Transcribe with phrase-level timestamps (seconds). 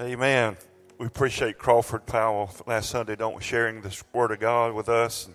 [0.00, 0.56] Amen.
[0.98, 5.26] We appreciate Crawford Powell last Sunday, don't we, sharing this Word of God with us,
[5.26, 5.34] and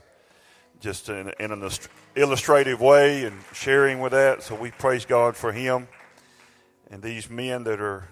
[0.79, 1.69] just in, in an
[2.15, 4.41] illustrative way and sharing with that.
[4.41, 5.89] So we praise God for him
[6.89, 8.07] and these men that are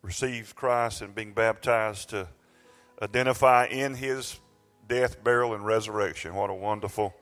[0.00, 2.26] received Christ and being baptized to
[3.02, 4.40] identify in his
[4.88, 6.34] death, burial, and resurrection.
[6.34, 7.12] What a wonderful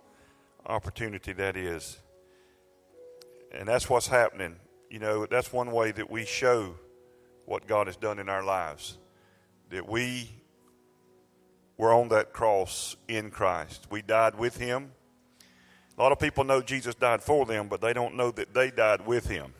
[0.64, 1.98] opportunity that is.
[3.52, 4.60] And that's what's happening.
[4.90, 6.76] You know, that's one way that we show
[7.46, 8.98] what God has done in our lives.
[9.70, 10.30] That we
[11.76, 13.86] were on that cross in Christ.
[13.90, 14.92] We died with Him.
[15.96, 18.70] A lot of people know Jesus died for them, but they don't know that they
[18.70, 19.52] died with Him.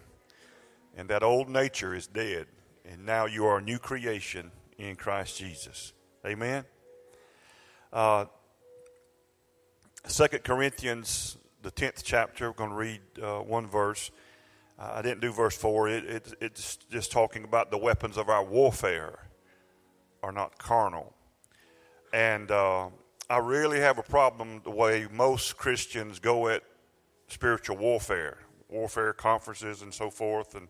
[0.96, 2.46] And that old nature is dead.
[2.84, 5.92] And now you are a new creation in Christ Jesus.
[6.26, 6.64] Amen.
[7.92, 8.26] Uh,
[10.06, 12.48] Second Corinthians, the tenth chapter.
[12.48, 14.10] We're going to read uh, one verse.
[14.84, 15.88] I didn't do verse four.
[15.88, 19.18] It, it, it's just talking about the weapons of our warfare
[20.22, 21.12] are not carnal,
[22.12, 22.88] and uh,
[23.30, 26.62] I really have a problem the way most Christians go at
[27.28, 30.54] spiritual warfare, warfare conferences and so forth.
[30.54, 30.68] And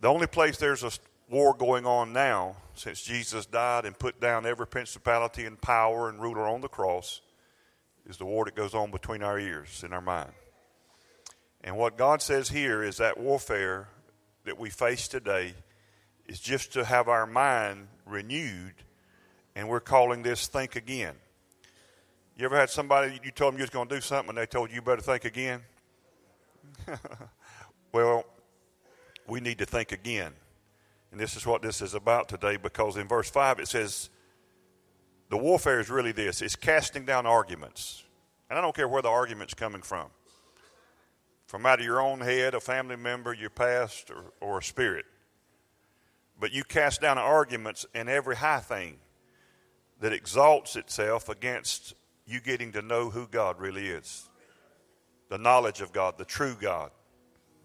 [0.00, 0.90] the only place there's a
[1.30, 6.20] war going on now, since Jesus died and put down every principality and power and
[6.20, 7.22] ruler on the cross,
[8.06, 10.32] is the war that goes on between our ears and our mind.
[11.64, 13.88] And what God says here is that warfare
[14.44, 15.54] that we face today
[16.26, 18.74] is just to have our mind renewed,
[19.56, 21.14] and we're calling this think again.
[22.36, 24.44] You ever had somebody, you told them you was going to do something, and they
[24.44, 25.62] told you you better think again?
[27.92, 28.26] well,
[29.26, 30.34] we need to think again.
[31.12, 34.10] And this is what this is about today because in verse 5 it says,
[35.30, 38.02] the warfare is really this it's casting down arguments.
[38.50, 40.10] And I don't care where the argument's coming from
[41.54, 45.04] from out of your own head, a family member, your past, or, or a spirit.
[46.40, 48.96] But you cast down arguments and every high thing
[50.00, 51.94] that exalts itself against
[52.26, 54.28] you getting to know who God really is
[55.28, 56.90] the knowledge of God, the true God,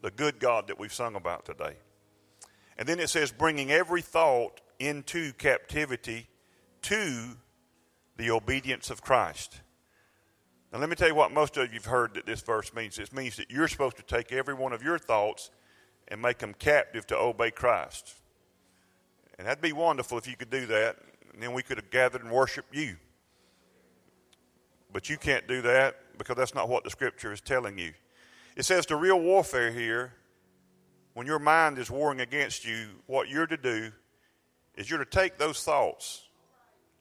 [0.04, 1.74] the good God that we've sung about today.
[2.78, 6.28] And then it says, bringing every thought into captivity
[6.84, 7.24] to
[8.18, 9.62] the obedience of Christ.
[10.72, 13.00] Now, let me tell you what most of you have heard that this verse means.
[13.00, 15.50] It means that you're supposed to take every one of your thoughts
[16.08, 18.14] and make them captive to obey Christ.
[19.38, 20.98] And that'd be wonderful if you could do that,
[21.34, 22.98] and then we could have gathered and worshiped you.
[24.92, 27.94] But you can't do that because that's not what the scripture is telling you.
[28.56, 30.14] It says the real warfare here
[31.14, 33.92] when your mind is warring against you, what you're to do
[34.76, 36.24] is you're to take those thoughts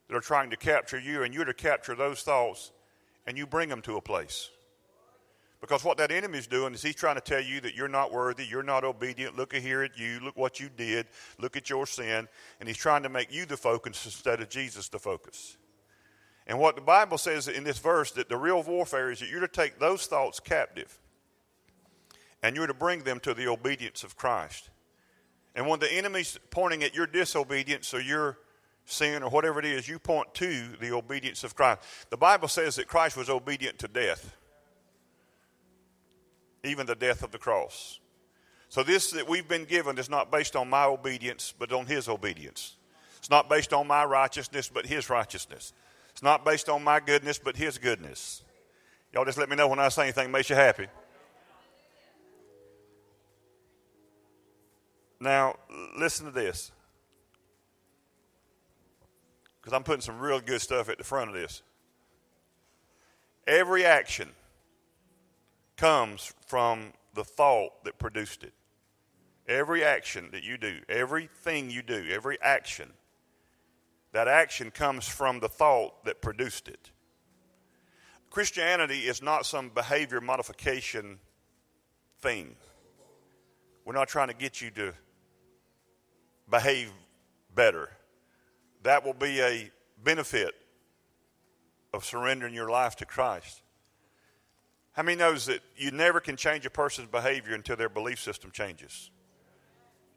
[0.09, 2.73] that are trying to capture you and you're to capture those thoughts
[3.29, 4.49] and you bring them to a place.
[5.61, 8.11] Because what that enemy is doing is he's trying to tell you that you're not
[8.11, 9.37] worthy, you're not obedient.
[9.37, 11.09] Look here at you, look what you did,
[11.39, 12.27] look at your sin,
[12.59, 15.59] and he's trying to make you the focus instead of Jesus the focus.
[16.47, 19.41] And what the Bible says in this verse that the real warfare is that you're
[19.41, 20.99] to take those thoughts captive
[22.43, 24.71] and you're to bring them to the obedience of Christ.
[25.55, 28.39] And when the enemy's pointing at your disobedience or your
[28.89, 31.81] sin or whatever it is, you point to the obedience of Christ.
[32.11, 34.35] The Bible says that Christ was obedient to death,
[36.65, 38.01] even the death of the cross.
[38.71, 42.09] So, this that we've been given is not based on my obedience, but on His
[42.09, 42.77] obedience.
[43.19, 45.73] It's not based on my righteousness, but His righteousness.
[46.11, 48.43] It's not based on my goodness, but His goodness.
[49.13, 50.87] Y'all just let me know when I say anything makes you happy.
[55.21, 55.57] Now,
[55.97, 56.71] listen to this.
[59.69, 61.61] Because I'm putting some real good stuff at the front of this.
[63.47, 64.31] Every action
[65.77, 68.55] comes from the thought that produced it.
[69.47, 72.95] Every action that you do, everything you do, every action,
[74.13, 76.91] that action comes from the thought that produced it.
[78.31, 81.19] Christianity is not some behavior modification
[82.23, 82.57] thing.
[83.85, 84.95] We're not trying to get you to
[86.49, 86.91] behave
[87.55, 87.91] better.
[88.83, 89.71] That will be a
[90.03, 90.55] benefit
[91.93, 93.63] of surrendering your life to Christ.
[94.93, 98.51] How many knows that you never can change a person's behavior until their belief system
[98.51, 99.11] changes?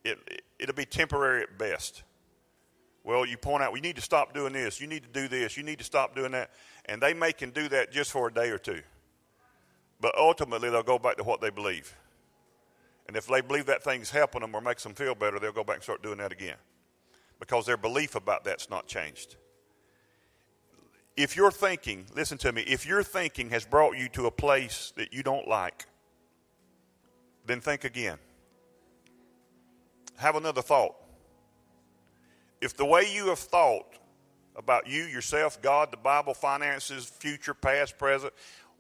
[0.04, 0.18] It,
[0.60, 2.04] it, will be temporary at best.
[3.04, 4.82] Well, you point out, we need to stop doing this.
[4.82, 5.56] You need to do this.
[5.56, 6.52] You need to stop doing that.
[6.86, 8.82] And they may can do that just for a day or two.
[10.00, 11.96] But ultimately, they'll go back to what they believe.
[13.08, 15.64] And if they believe that thing's helping them or makes them feel better, they'll go
[15.64, 16.58] back and start doing that again
[17.42, 19.36] because their belief about that's not changed.
[21.18, 24.94] If your thinking, listen to me, if your thinking has brought you to a place
[24.96, 25.88] that you don't like,
[27.46, 28.20] then think again.
[30.18, 30.96] Have another thought.
[32.62, 33.96] if the way you have thought
[34.56, 38.34] about you, yourself, God, the Bible, finances, future, past, present,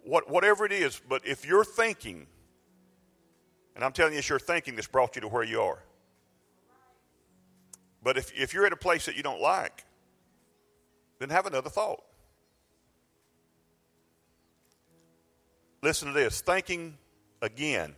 [0.03, 2.27] what, whatever it is, but if you're thinking,
[3.75, 5.79] and I'm telling you, it's your thinking that's brought you to where you are.
[8.03, 9.85] But if, if you're at a place that you don't like,
[11.19, 12.03] then have another thought.
[15.83, 16.97] Listen to this thinking
[17.41, 17.95] again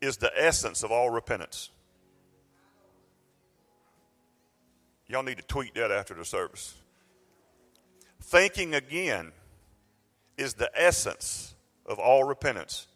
[0.00, 1.70] is the essence of all repentance.
[5.08, 6.74] Y'all need to tweet that after the service.
[8.22, 9.32] Thinking again
[10.36, 11.54] is the essence
[11.86, 12.88] of all repentance.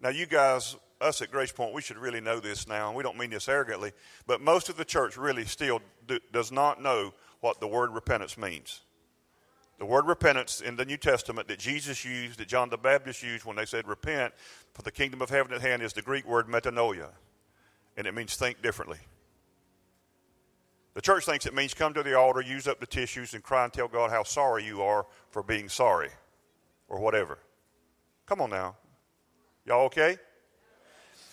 [0.00, 3.02] Now, you guys, us at Grace Point, we should really know this now, and we
[3.02, 3.92] don't mean this arrogantly,
[4.26, 8.36] but most of the church really still do, does not know what the word repentance
[8.36, 8.80] means.
[9.78, 13.44] The word repentance in the New Testament that Jesus used, that John the Baptist used
[13.44, 14.34] when they said repent,
[14.74, 17.10] for the kingdom of heaven at hand, is the Greek word metanoia,
[17.96, 18.98] and it means think differently.
[20.94, 23.62] The church thinks it means come to the altar, use up the tissues, and cry
[23.62, 26.10] and tell God how sorry you are for being sorry
[26.88, 27.38] or whatever.
[28.26, 28.74] Come on now.
[29.64, 30.18] Y'all okay?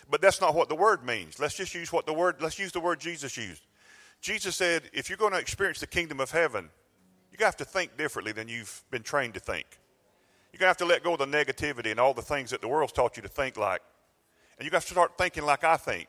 [0.10, 1.40] But that's not what the word means.
[1.40, 3.66] Let's just use what the word, let's use the word Jesus used.
[4.22, 6.70] Jesus said, if you're going to experience the kingdom of heaven,
[7.32, 9.66] you have to think differently than you've been trained to think.
[10.52, 12.62] You're going to have to let go of the negativity and all the things that
[12.62, 13.82] the world's taught you to think like.
[14.58, 16.08] And you got to start thinking like I think.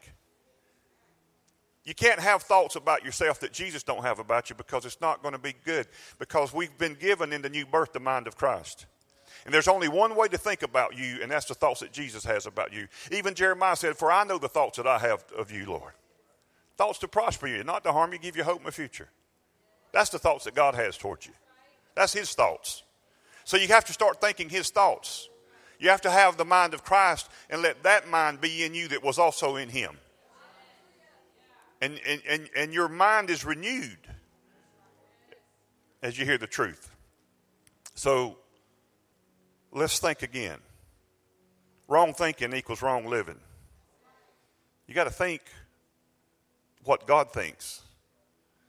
[1.84, 5.22] You can't have thoughts about yourself that Jesus don't have about you because it's not
[5.22, 5.86] going to be good
[6.18, 8.86] because we've been given in the new birth the mind of Christ.
[9.46, 12.24] And there's only one way to think about you, and that's the thoughts that Jesus
[12.24, 12.88] has about you.
[13.10, 15.92] Even Jeremiah said, For I know the thoughts that I have of you, Lord.
[16.76, 19.08] Thoughts to prosper you, not to harm you, give you hope in the future.
[19.92, 21.32] That's the thoughts that God has towards you.
[21.94, 22.82] That's His thoughts.
[23.44, 25.30] So you have to start thinking His thoughts.
[25.78, 28.88] You have to have the mind of Christ and let that mind be in you
[28.88, 29.96] that was also in Him
[31.80, 33.98] and, and, and, and your mind is renewed
[36.02, 36.90] as you hear the truth.
[37.94, 38.38] So
[39.72, 40.58] let's think again.
[41.88, 43.38] Wrong thinking equals wrong living.
[44.86, 45.42] You got to think
[46.84, 47.82] what God thinks.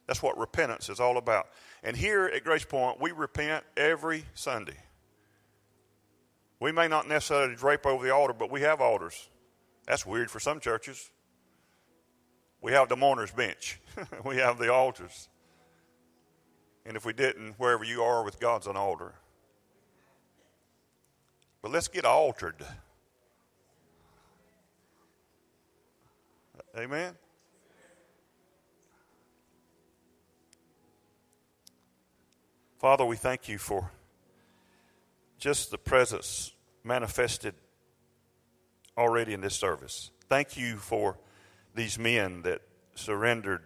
[0.07, 1.47] That's what repentance is all about.
[1.83, 4.77] And here at Grace Point, we repent every Sunday.
[6.59, 9.29] We may not necessarily drape over the altar, but we have altars.
[9.85, 11.11] That's weird for some churches.
[12.61, 13.79] We have the mourner's bench,
[14.25, 15.29] we have the altars.
[16.85, 19.13] And if we didn't, wherever you are with God's an altar.
[21.61, 22.63] But let's get altered.
[26.77, 27.15] Amen?
[32.77, 33.89] Father, we thank you for
[35.39, 36.51] just the presence
[36.83, 37.55] manifested
[38.95, 40.11] already in this service.
[40.29, 41.17] Thank you for
[41.73, 42.61] these men that
[42.93, 43.63] surrendered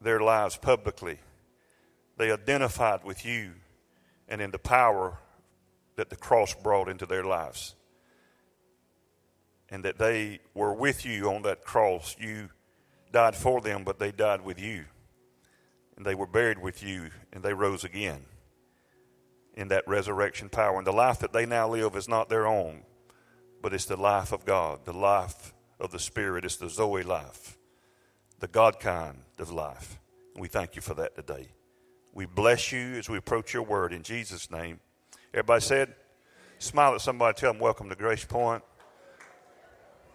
[0.00, 1.18] their lives publicly.
[2.16, 3.52] They identified with you
[4.28, 5.18] and in the power
[5.98, 7.74] that the cross brought into their lives.
[9.68, 12.14] And that they were with you on that cross.
[12.18, 12.50] You
[13.12, 14.84] died for them, but they died with you.
[15.96, 18.24] And they were buried with you, and they rose again
[19.54, 20.78] in that resurrection power.
[20.78, 22.84] And the life that they now live is not their own,
[23.60, 26.44] but it's the life of God, the life of the Spirit.
[26.44, 27.58] It's the Zoe life,
[28.38, 29.98] the God kind of life.
[30.36, 31.48] we thank you for that today.
[32.14, 34.78] We bless you as we approach your word in Jesus' name.
[35.34, 35.94] Everybody said,
[36.58, 38.62] smile at somebody, tell them, Welcome to Grace Point.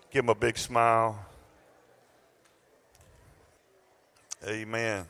[0.10, 1.24] Give them a big smile.
[4.48, 5.06] Amen.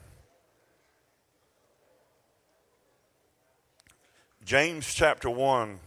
[4.43, 5.79] James chapter 1,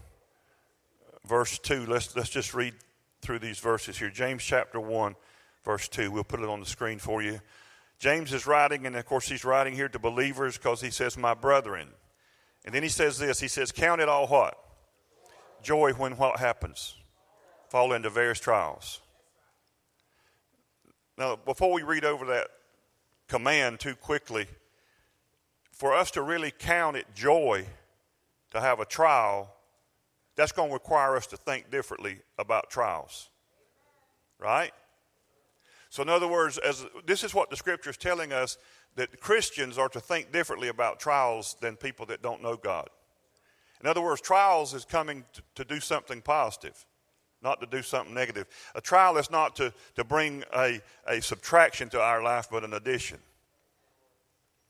[1.26, 1.84] verse 2.
[1.86, 2.74] Let's, let's just read
[3.20, 4.08] through these verses here.
[4.08, 5.14] James chapter 1,
[5.62, 6.10] verse 2.
[6.10, 7.40] We'll put it on the screen for you.
[7.98, 11.34] James is writing, and of course, he's writing here to believers because he says, My
[11.34, 11.88] brethren.
[12.66, 14.58] And then he says this He says, Count it all what?
[15.62, 16.94] Joy when what happens?
[17.68, 19.00] Fall into various trials.
[21.18, 22.48] Now, before we read over that
[23.26, 24.46] command too quickly,
[25.72, 27.66] for us to really count it joy
[28.50, 29.54] to have a trial,
[30.36, 33.30] that's going to require us to think differently about trials.
[34.38, 34.72] Right?
[35.88, 38.58] So, in other words, as this is what the scripture is telling us
[38.96, 42.88] that Christians are to think differently about trials than people that don't know God.
[43.80, 46.84] In other words, trials is coming to, to do something positive,
[47.42, 48.46] not to do something negative.
[48.74, 52.72] A trial is not to, to bring a, a subtraction to our life, but an
[52.72, 53.18] addition.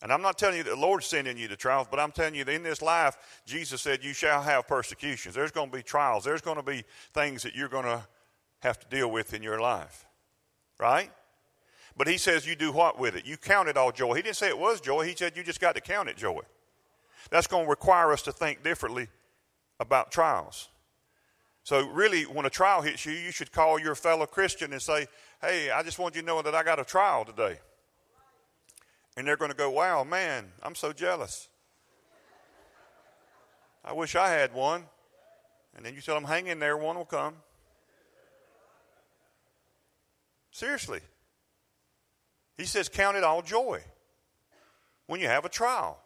[0.03, 2.35] And I'm not telling you that the Lord's sending you to trials, but I'm telling
[2.35, 3.17] you that in this life,
[3.47, 5.35] Jesus said, You shall have persecutions.
[5.35, 6.25] There's going to be trials.
[6.25, 8.07] There's going to be things that you're going to
[8.61, 10.05] have to deal with in your life.
[10.79, 11.11] Right?
[11.97, 13.25] But he says you do what with it?
[13.25, 14.15] You count it all joy.
[14.15, 15.07] He didn't say it was joy.
[15.07, 16.41] He said you just got to count it joy.
[17.31, 19.09] That's going to require us to think differently
[19.81, 20.69] about trials.
[21.65, 25.09] So, really, when a trial hits you, you should call your fellow Christian and say,
[25.41, 27.59] Hey, I just want you to know that I got a trial today.
[29.17, 31.49] And they're going to go, Wow, man, I'm so jealous.
[33.85, 34.85] I wish I had one.
[35.77, 37.35] And then you tell them, Hang in there, one will come.
[40.53, 41.01] Seriously.
[42.57, 43.83] He says, Count it all joy
[45.07, 45.99] when you have a trial.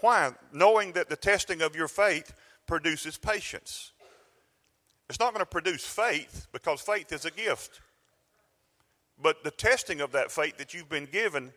[0.00, 0.32] Why?
[0.52, 2.34] Knowing that the testing of your faith
[2.66, 3.92] produces patience.
[5.08, 7.80] It's not going to produce faith because faith is a gift.
[9.20, 11.52] But the testing of that faith that you've been given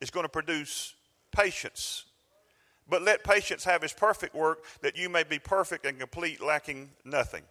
[0.00, 0.94] is going to produce
[1.32, 2.04] patience.
[2.88, 6.90] But let patience have its perfect work that you may be perfect and complete, lacking
[7.04, 7.42] nothing.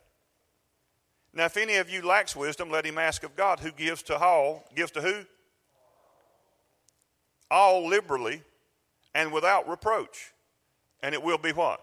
[1.33, 4.17] Now, if any of you lacks wisdom, let him ask of God, who gives to
[4.17, 5.25] all, gives to who?
[7.49, 8.43] All liberally
[9.15, 10.33] and without reproach.
[11.01, 11.81] And it will be what?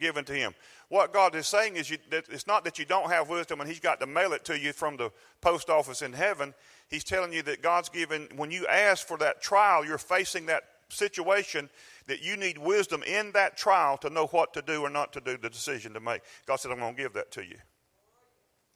[0.00, 0.54] Given to him.
[0.88, 3.68] What God is saying is you, that it's not that you don't have wisdom and
[3.68, 5.10] he's got to mail it to you from the
[5.40, 6.54] post office in heaven.
[6.88, 10.64] He's telling you that God's given, when you ask for that trial, you're facing that
[10.88, 11.70] situation
[12.06, 15.20] that you need wisdom in that trial to know what to do or not to
[15.20, 16.22] do, the decision to make.
[16.46, 17.56] God said, I'm going to give that to you.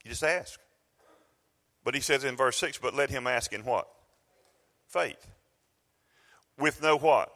[0.05, 0.59] You just ask.
[1.83, 3.87] But he says in verse 6, but let him ask in what?
[4.87, 5.27] Faith.
[6.57, 7.33] With no what?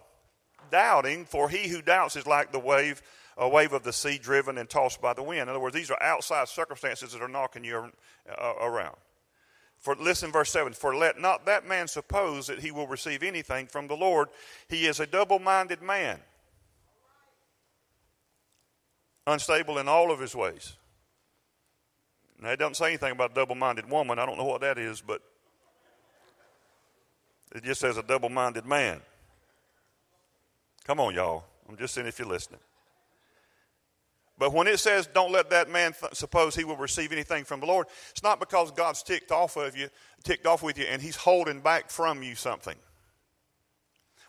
[0.71, 3.01] Doubting, for he who doubts is like the wave,
[3.37, 5.41] a wave of the sea driven and tossed by the wind.
[5.41, 7.91] In other words, these are outside circumstances that are knocking you
[8.29, 8.95] uh, around.
[9.79, 10.73] For listen, verse seven.
[10.73, 14.27] For let not that man suppose that he will receive anything from the Lord.
[14.67, 16.19] He is a double-minded man,
[19.25, 20.73] unstable in all of his ways.
[22.41, 24.17] Now, it doesn't say anything about a double minded woman.
[24.17, 25.21] I don't know what that is, but
[27.53, 29.01] it just says a double minded man.
[30.85, 31.43] Come on, y'all.
[31.67, 32.59] I'm just saying if you're listening.
[34.37, 37.59] But when it says, don't let that man th- suppose he will receive anything from
[37.59, 39.89] the Lord, it's not because God's ticked off of you,
[40.23, 42.77] ticked off with you, and he's holding back from you something.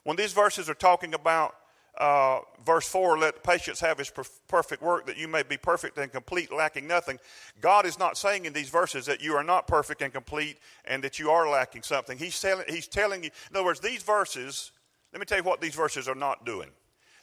[0.02, 1.54] When these verses are talking about
[1.98, 4.10] uh, verse 4 let patience have his
[4.48, 7.18] perfect work that you may be perfect and complete lacking nothing.
[7.60, 11.02] God is not saying in these verses that you are not perfect and complete and
[11.04, 12.16] that you are lacking something.
[12.16, 14.72] He's telling, he's telling you in other words these verses
[15.12, 16.70] let me tell you what these verses are not doing.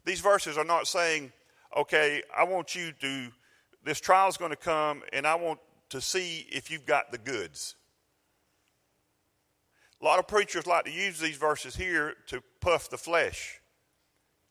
[0.06, 1.32] These verses are not saying
[1.76, 3.28] okay i want you to
[3.84, 5.60] this trial is going to come and i want
[5.90, 7.76] to see if you've got the goods.
[10.02, 13.60] A lot of preachers like to use these verses here to puff the flesh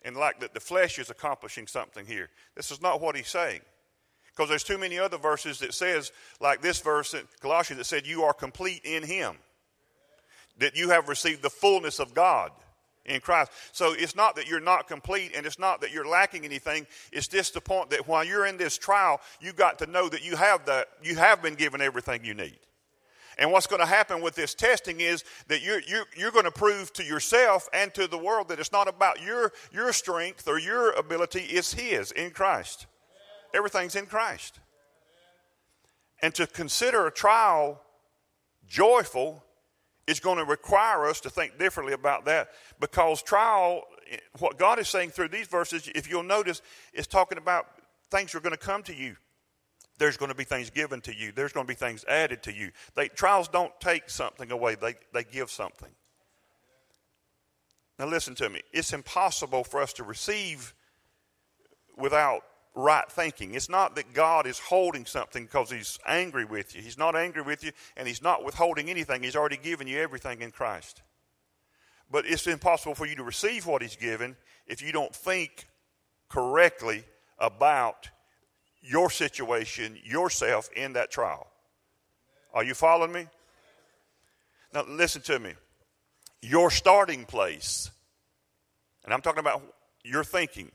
[0.07, 2.31] and like that the flesh is accomplishing something here.
[2.55, 3.61] This is not what he's saying.
[4.31, 8.07] Because there's too many other verses that says, like this verse in Colossians that said,
[8.07, 9.37] You are complete in him.
[10.59, 12.53] That you have received the fullness of God
[13.05, 13.51] in Christ.
[13.73, 16.87] So it's not that you're not complete and it's not that you're lacking anything.
[17.13, 20.25] It's just the point that while you're in this trial, you've got to know that
[20.25, 22.59] you have that you have been given everything you need.
[23.38, 26.50] And what's going to happen with this testing is that you're, you're, you're going to
[26.50, 30.59] prove to yourself and to the world that it's not about your, your strength or
[30.59, 32.87] your ability, it's His in Christ.
[33.52, 34.59] Everything's in Christ.
[36.23, 37.83] And to consider a trial
[38.66, 39.45] joyful
[40.07, 42.49] is going to require us to think differently about that
[42.81, 43.83] because trial,
[44.38, 46.62] what God is saying through these verses, if you'll notice,
[46.95, 47.66] is talking about
[48.11, 49.16] things are going to come to you
[49.99, 51.33] there's going to be things given to you.
[51.33, 52.71] There's going to be things added to you.
[52.95, 55.91] They, trials don't take something away, they, they give something.
[57.99, 58.61] Now, listen to me.
[58.73, 60.75] It's impossible for us to receive
[61.97, 62.43] without
[62.75, 63.55] right thinking.
[63.55, 66.83] It's not that God is holding something because He's angry with you.
[66.83, 69.23] He's not angry with you, and He's not withholding anything.
[69.23, 71.03] He's already given you everything in Christ.
[72.11, 74.37] But it's impossible for you to receive what He's given
[74.67, 75.67] if you don't think
[76.29, 77.05] correctly
[77.38, 78.11] about
[78.87, 81.49] your situation, yourself in that trial.
[82.55, 83.26] Are you following me?
[84.73, 85.52] Now, listen to me.
[86.43, 87.90] Your starting place,
[89.05, 89.62] and I'm talking about
[90.05, 90.71] your thinking,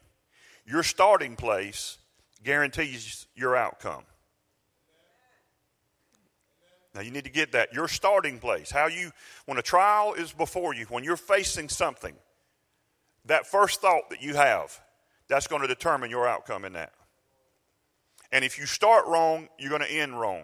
[0.65, 1.98] your starting place
[2.44, 4.03] guarantees your outcome.
[6.94, 7.74] Now, you need to get that.
[7.74, 9.12] Your starting place, how you,
[9.46, 12.13] when a trial is before you, when you're facing something,
[13.25, 14.77] that first thought that you have,
[15.30, 16.91] that's going to determine your outcome in that.
[18.32, 20.44] And if you start wrong, you're going to end wrong.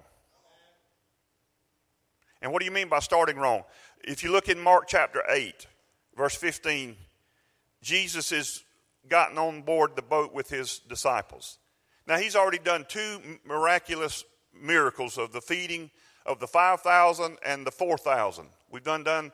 [2.42, 3.64] And what do you mean by starting wrong?
[4.04, 5.66] If you look in Mark chapter 8,
[6.16, 6.96] verse 15,
[7.82, 8.64] Jesus has
[9.08, 11.58] gotten on board the boat with his disciples.
[12.06, 15.90] Now, he's already done two miraculous miracles of the feeding
[16.26, 19.32] of the 5,000 and the 4,000 We've done done.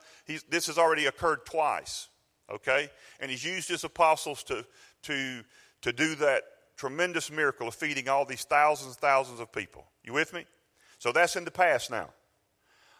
[0.48, 2.08] This has already occurred twice.
[2.50, 4.66] Okay, and he's used his apostles to
[5.04, 5.42] to
[5.80, 6.42] to do that
[6.76, 9.86] tremendous miracle of feeding all these thousands and thousands of people.
[10.02, 10.44] You with me?
[10.98, 12.10] So that's in the past now.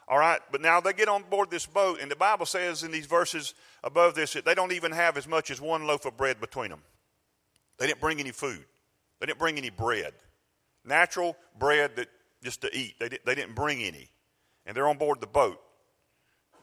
[0.06, 2.90] All right, but now they get on board this boat, and the Bible says in
[2.90, 6.16] these verses above this that they don't even have as much as one loaf of
[6.16, 6.82] bread between them.
[7.78, 8.64] They didn't bring any food,
[9.20, 10.12] they didn't bring any bread.
[10.86, 12.08] Natural bread that
[12.42, 12.96] just to eat.
[13.00, 14.10] They, they didn't bring any.
[14.66, 15.58] And they're on board the boat,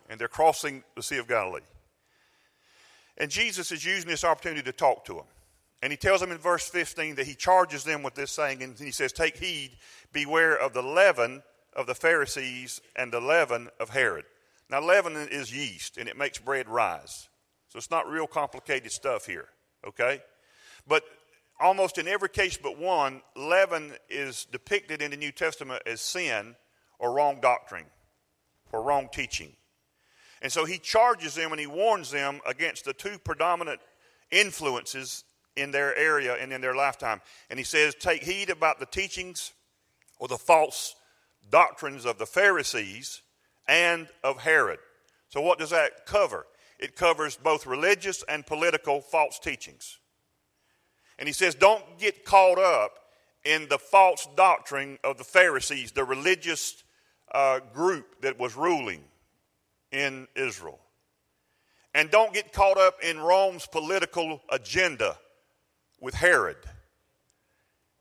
[0.09, 1.61] and they're crossing the Sea of Galilee.
[3.17, 5.25] And Jesus is using this opportunity to talk to them.
[5.81, 8.77] And he tells them in verse 15 that he charges them with this saying, and
[8.77, 9.71] he says, Take heed,
[10.13, 11.41] beware of the leaven
[11.75, 14.25] of the Pharisees and the leaven of Herod.
[14.69, 17.29] Now, leaven is yeast, and it makes bread rise.
[17.69, 19.47] So it's not real complicated stuff here,
[19.88, 20.21] okay?
[20.88, 21.03] But
[21.59, 26.55] almost in every case but one, leaven is depicted in the New Testament as sin
[27.00, 27.85] or wrong doctrine
[28.71, 29.53] or wrong teaching.
[30.41, 33.79] And so he charges them and he warns them against the two predominant
[34.31, 35.23] influences
[35.55, 37.22] in their area and in their lifetime.
[37.50, 39.51] And he says, Take heed about the teachings
[40.20, 40.96] or the false
[41.50, 43.22] doctrines of the Pharisees
[43.67, 44.79] and of Herod.
[45.29, 46.46] So, what does that cover?
[46.79, 50.00] It covers both religious and political false teachings.
[51.20, 52.93] And he says, Don't get caught up
[53.43, 56.84] in the false doctrine of the Pharisees, the religious
[57.34, 59.03] uh, group that was ruling
[59.91, 60.79] in Israel.
[61.93, 65.17] And don't get caught up in Rome's political agenda
[66.01, 66.58] with Herod.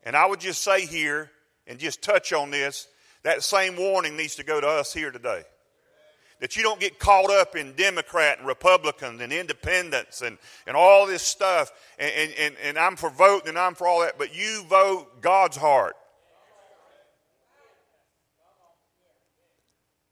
[0.03, 1.31] And I would just say here
[1.67, 2.89] and just touch on this
[3.23, 5.43] that same warning needs to go to us here today.
[6.41, 11.07] That you don't get caught up in Democrat and Republicans and independents and, and all
[11.07, 11.71] this stuff.
[11.99, 15.59] And, and, and I'm for voting and I'm for all that, but you vote God's
[15.59, 15.97] heart.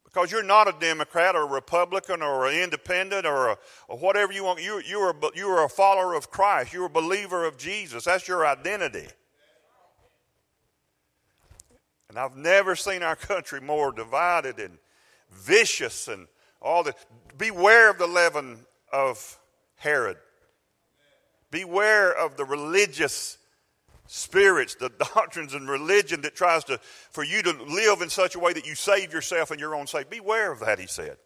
[0.08, 4.32] Because you're not a Democrat or a Republican or an independent or, a, or whatever
[4.32, 4.62] you want.
[4.62, 6.72] You, you're, a, you're a follower of Christ.
[6.72, 8.04] You're a believer of Jesus.
[8.04, 9.06] That's your identity.
[12.08, 14.78] And I've never seen our country more divided and
[15.30, 16.26] vicious and
[16.62, 16.96] all that.
[17.36, 19.38] Beware of the leaven of
[19.76, 20.16] Herod.
[21.50, 23.37] Beware of the religious
[24.08, 26.78] spirits, the doctrines and religion that tries to,
[27.10, 29.86] for you to live in such a way that you save yourself and your own
[29.86, 30.10] sake.
[30.10, 31.18] Beware of that, he said.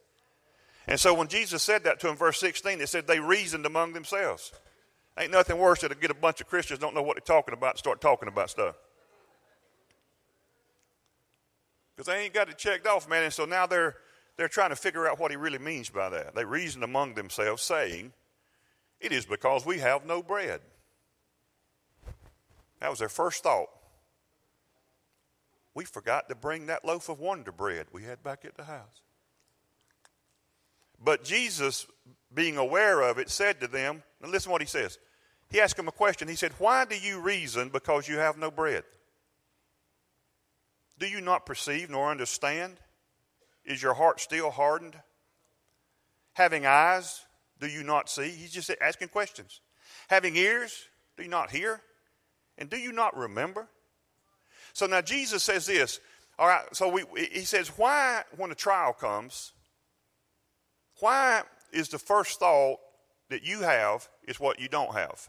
[0.87, 3.93] And so when Jesus said that to him, verse 16, it said they reasoned among
[3.93, 4.53] themselves.
[5.19, 7.55] Ain't nothing worse than to get a bunch of Christians don't know what they're talking
[7.55, 8.75] about start talking about stuff.
[11.95, 13.23] Because they ain't got it checked off, man.
[13.23, 13.95] And so now they're
[14.37, 16.35] they're trying to figure out what he really means by that.
[16.35, 18.13] They reasoned among themselves, saying,
[18.99, 20.63] It is because we have no bread.
[22.83, 23.69] That was their first thought.
[25.73, 29.03] We forgot to bring that loaf of wonder bread we had back at the house.
[31.03, 31.87] But Jesus,
[32.35, 34.99] being aware of it, said to them, now listen to what he says.
[35.49, 36.27] He asked them a question.
[36.27, 38.83] He said, Why do you reason because you have no bread?
[40.99, 42.79] Do you not perceive nor understand?
[43.65, 44.97] Is your heart still hardened?
[46.33, 47.21] Having eyes,
[47.61, 48.31] do you not see?
[48.31, 49.61] He's just asking questions.
[50.09, 51.81] Having ears, do you not hear?
[52.63, 53.67] And do you not remember?
[54.73, 55.99] So now Jesus says this.
[56.39, 59.53] All right, so we, he says, why, when a trial comes,
[61.01, 62.79] why is the first thought
[63.31, 65.29] that you have is what you don't have?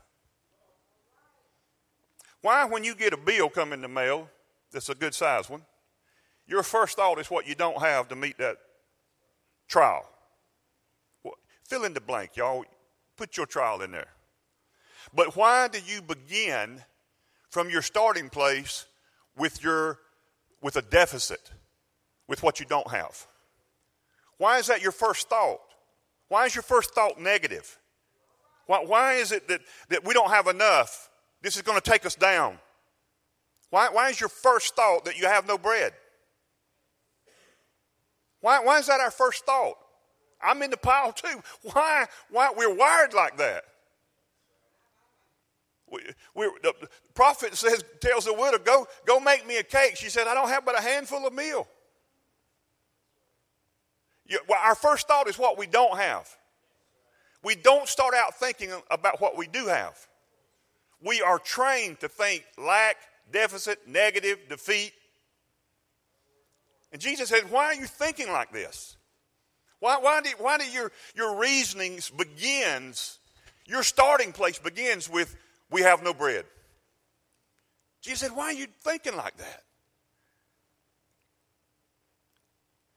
[2.41, 4.29] Why, when you get a bill come in the mail
[4.71, 5.63] that's a good size one,
[6.45, 8.57] your first thought is what you don't have to meet that
[9.67, 10.07] trial?
[11.67, 12.63] Fill in the blank, y'all.
[13.17, 14.09] Put your trial in there.
[15.15, 16.83] But why do you begin
[17.53, 18.87] from your starting place
[19.37, 19.99] with your
[20.59, 21.51] with a deficit,
[22.27, 23.27] with what you don't have.
[24.39, 25.59] Why is that your first thought?
[26.29, 27.77] Why is your first thought negative?
[28.65, 31.11] Why, why is it that, that we don't have enough?
[31.43, 32.57] This is going to take us down.
[33.69, 35.93] Why, why is your first thought that you have no bread?
[38.41, 39.75] Why, why is that our first thought?
[40.41, 41.43] I'm in the pile too.
[41.61, 42.05] Why?
[42.31, 42.51] Why?
[42.57, 43.63] We're wired like that.
[45.93, 46.01] We,
[46.33, 46.73] we, the
[47.13, 49.95] prophet says, tells the widow, go, go make me a cake.
[49.95, 51.67] She said, I don't have but a handful of meal.
[54.25, 56.27] You, well, our first thought is what we don't have.
[57.43, 59.95] We don't start out thinking about what we do have.
[61.05, 62.95] We are trained to think lack,
[63.31, 64.93] deficit, negative, defeat.
[66.91, 68.95] And Jesus said, Why are you thinking like this?
[69.79, 73.19] Why, why do, why do your, your reasonings begins,
[73.65, 75.35] your starting place begins with
[75.73, 76.45] we have no bread.
[78.01, 79.63] Jesus said, Why are you thinking like that?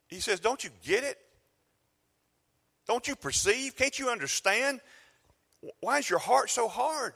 [0.08, 1.18] He says, Don't you get it?
[2.86, 3.76] Don't you perceive?
[3.76, 4.80] Can't you understand?
[5.80, 7.14] Why is your heart so hard?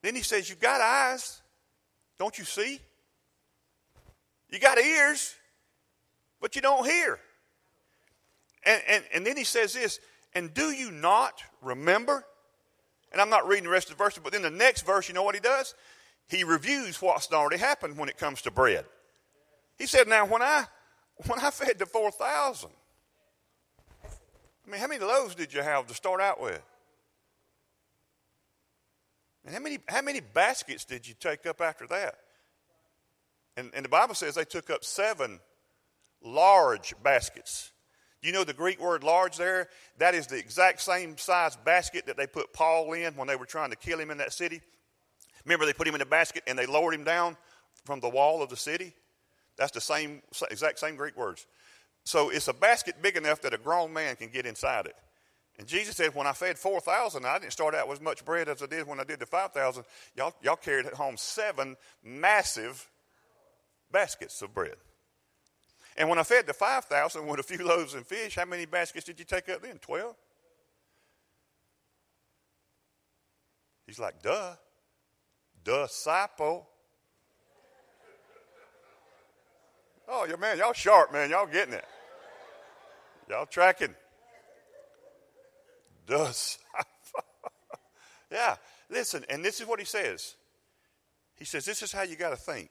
[0.00, 1.42] Then he says, You've got eyes.
[2.18, 2.80] Don't you see?
[4.48, 5.34] You got ears,
[6.40, 7.18] but you don't hear.
[8.64, 9.98] And, and, and then he says this,
[10.34, 12.24] and do you not remember?
[13.12, 15.14] And I'm not reading the rest of the verse, but then the next verse, you
[15.14, 15.74] know what he does?
[16.28, 18.86] He reviews what's already happened when it comes to bread.
[19.78, 20.64] He said, Now, when I
[21.26, 22.70] when I fed the 4,000,
[24.66, 26.62] I mean, how many loaves did you have to start out with?
[29.44, 32.14] And how many, how many baskets did you take up after that?
[33.56, 35.40] And, and the Bible says they took up seven
[36.22, 37.72] large baskets.
[38.22, 39.68] You know the Greek word large there?
[39.98, 43.46] That is the exact same size basket that they put Paul in when they were
[43.46, 44.60] trying to kill him in that city.
[45.44, 47.36] Remember, they put him in a basket and they lowered him down
[47.84, 48.94] from the wall of the city?
[49.56, 51.46] That's the same, exact same Greek words.
[52.04, 54.94] So it's a basket big enough that a grown man can get inside it.
[55.58, 58.48] And Jesus said, when I fed 4,000, I didn't start out with as much bread
[58.48, 59.84] as I did when I did the 5,000.
[60.16, 62.88] Y'all, y'all carried home seven massive
[63.90, 64.76] baskets of bread.
[65.96, 69.04] And when I fed the 5,000 with a few loaves and fish, how many baskets
[69.04, 69.78] did you take up then?
[69.78, 70.14] 12?
[73.86, 74.54] He's like, duh.
[75.64, 76.68] Disciple.
[80.08, 81.30] Oh, yeah, man, y'all sharp, man.
[81.30, 81.84] Y'all getting it.
[83.28, 83.94] Y'all tracking.
[86.06, 86.58] Disciple.
[88.30, 88.56] yeah,
[88.90, 90.34] listen, and this is what he says.
[91.36, 92.70] He says, This is how you got to think.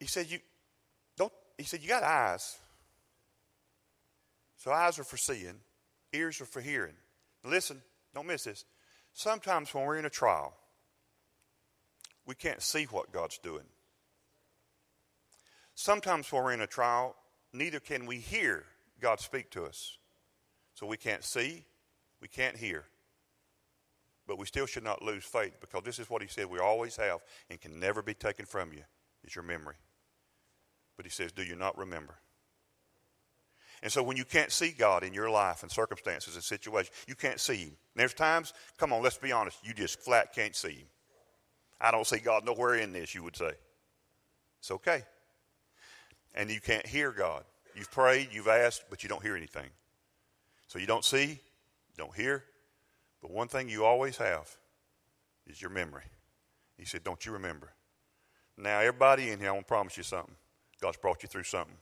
[0.00, 0.38] He said, You
[1.16, 2.58] don't, he said, You got eyes.
[4.56, 5.60] So eyes are for seeing,
[6.12, 6.94] ears are for hearing.
[7.44, 7.80] Listen,
[8.14, 8.64] don't miss this.
[9.12, 10.54] Sometimes when we're in a trial,
[12.26, 13.64] we can't see what God's doing.
[15.74, 17.16] Sometimes when we're in a trial,
[17.52, 18.64] neither can we hear
[19.00, 19.96] God speak to us.
[20.74, 21.64] So we can't see,
[22.20, 22.84] we can't hear.
[24.26, 26.96] But we still should not lose faith because this is what he said we always
[26.96, 28.82] have and can never be taken from you
[29.24, 29.74] is your memory.
[31.00, 32.14] But he says, Do you not remember?
[33.82, 37.14] And so when you can't see God in your life and circumstances and situations, you
[37.14, 37.68] can't see Him.
[37.68, 40.86] And there's times, come on, let's be honest, you just flat can't see Him.
[41.80, 43.52] I don't see God nowhere in this, you would say.
[44.58, 45.04] It's okay.
[46.34, 47.44] And you can't hear God.
[47.74, 49.70] You've prayed, you've asked, but you don't hear anything.
[50.66, 51.40] So you don't see,
[51.96, 52.44] don't hear,
[53.22, 54.54] but one thing you always have
[55.46, 56.04] is your memory.
[56.76, 57.70] He said, Don't you remember?
[58.58, 60.34] Now, everybody in here, I want to promise you something.
[60.80, 61.76] God's brought you through something.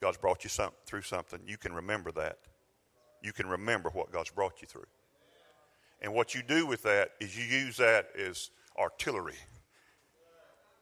[0.00, 1.40] God's brought you some, through something.
[1.46, 2.38] You can remember that.
[3.22, 4.86] You can remember what God's brought you through.
[6.00, 9.36] And what you do with that is you use that as artillery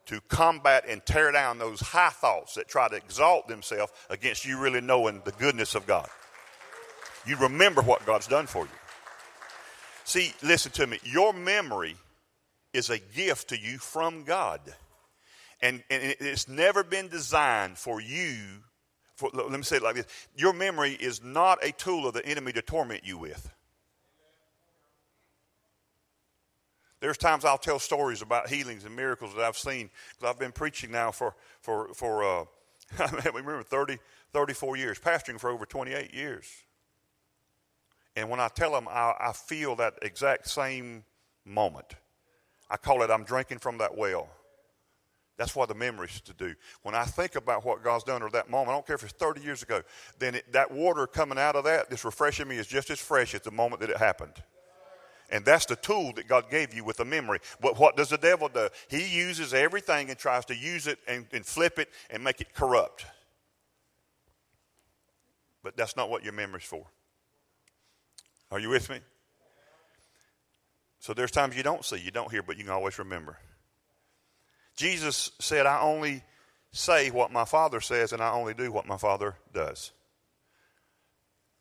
[0.07, 4.59] to combat and tear down those high thoughts that try to exalt themselves against you
[4.59, 6.09] really knowing the goodness of God.
[7.27, 8.71] You remember what God's done for you.
[10.05, 10.99] See, listen to me.
[11.05, 11.95] Your memory
[12.73, 14.61] is a gift to you from God.
[15.63, 18.35] And, and it's never been designed for you.
[19.17, 22.25] For, let me say it like this Your memory is not a tool of the
[22.25, 23.53] enemy to torment you with.
[27.01, 30.53] There's times I'll tell stories about healings and miracles that I've seen because I've been
[30.53, 32.45] preaching now for, for, for uh,
[32.99, 33.99] I remember 30,
[34.33, 36.47] 34 years, pastoring for over 28 years.
[38.17, 41.05] And when I tell them, I, I feel that exact same
[41.45, 41.95] moment.
[42.69, 44.29] I call it I'm drinking from that well.
[45.41, 46.55] That's what the memories to do.
[46.83, 49.15] When I think about what God's done or that moment, I don't care if it's
[49.15, 49.81] 30 years ago,
[50.19, 53.35] then it, that water coming out of that that's refreshing me is just as fresh
[53.35, 54.35] as the moment that it happened.
[55.31, 57.39] And that's the tool that God gave you with the memory.
[57.59, 58.69] But what does the devil do?
[58.91, 62.53] He uses everything and tries to use it and, and flip it and make it
[62.53, 63.07] corrupt.
[65.63, 66.85] But that's not what your memory's for.
[68.51, 69.01] Are you with me?
[70.99, 73.39] So there's times you don't see, you don't hear, but you can always remember.
[74.81, 76.23] Jesus said, I only
[76.73, 79.93] say what my Father says, and I only do what my Father does.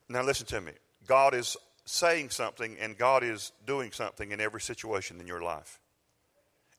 [0.07, 0.71] Now, listen to me.
[1.05, 5.81] God is saying something, and God is doing something in every situation in your life.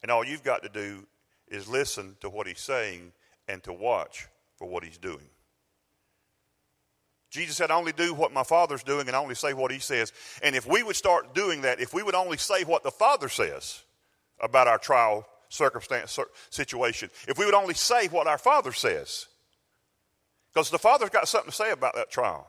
[0.02, 1.06] And all you've got to do
[1.46, 3.12] is listen to what He's saying
[3.46, 4.26] and to watch
[4.56, 5.28] for what He's doing.
[7.28, 9.78] Jesus said, I only do what my Father's doing and I only say what He
[9.78, 10.10] says.
[10.42, 13.28] And if we would start doing that, if we would only say what the Father
[13.28, 13.84] says
[14.40, 17.10] about our trial circumstance, situation.
[17.28, 19.26] If we would only say what our Father says,
[20.52, 22.48] because the Father's got something to say about that trial.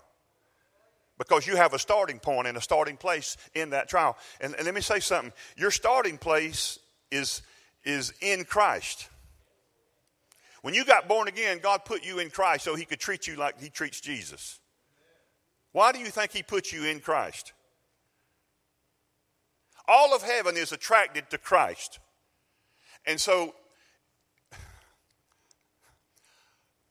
[1.18, 4.18] Because you have a starting point and a starting place in that trial.
[4.40, 6.80] And, and let me say something your starting place
[7.12, 7.44] is,
[7.84, 9.08] is in Christ.
[10.64, 13.36] When you got born again, God put you in Christ so he could treat you
[13.36, 14.60] like he treats Jesus.
[15.74, 17.54] Why do you think he put you in Christ?
[19.88, 22.00] All of heaven is attracted to Christ.
[23.06, 23.56] And so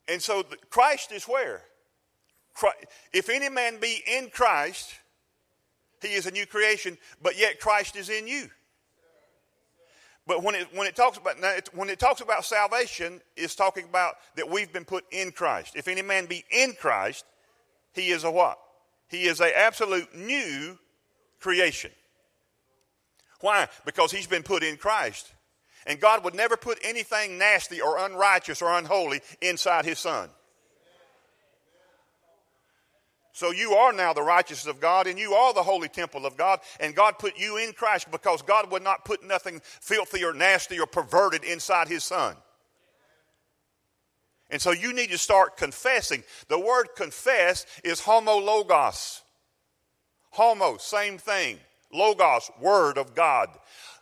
[0.09, 1.63] and so Christ is where?
[3.13, 4.93] If any man be in Christ,
[6.03, 8.49] he is a new creation, but yet Christ is in you.
[10.27, 11.37] But when it, when it talks about
[11.73, 15.77] when it talks about salvation, it's talking about that we've been put in Christ.
[15.77, 17.25] If any man be in Christ,
[17.93, 18.59] he is a what?
[19.09, 20.79] He is a absolute new
[21.41, 21.91] creation.
[23.41, 23.69] Why?
[23.85, 25.33] Because he's been put in Christ.
[25.91, 30.29] And God would never put anything nasty or unrighteous or unholy inside his son.
[33.33, 36.37] So you are now the righteousness of God, and you are the holy temple of
[36.37, 40.33] God, and God put you in Christ because God would not put nothing filthy or
[40.33, 42.37] nasty or perverted inside His Son.
[44.49, 46.23] And so you need to start confessing.
[46.47, 49.23] The word confess is homologos.
[50.31, 51.59] Homo, same thing.
[51.93, 53.49] Logos, word of God.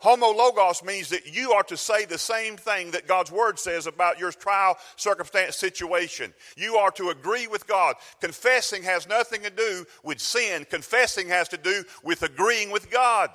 [0.02, 4.18] Homologos means that you are to say the same thing that God's word says about
[4.18, 6.32] your trial, circumstance, situation.
[6.56, 7.96] You are to agree with God.
[8.20, 13.30] Confessing has nothing to do with sin, confessing has to do with agreeing with God.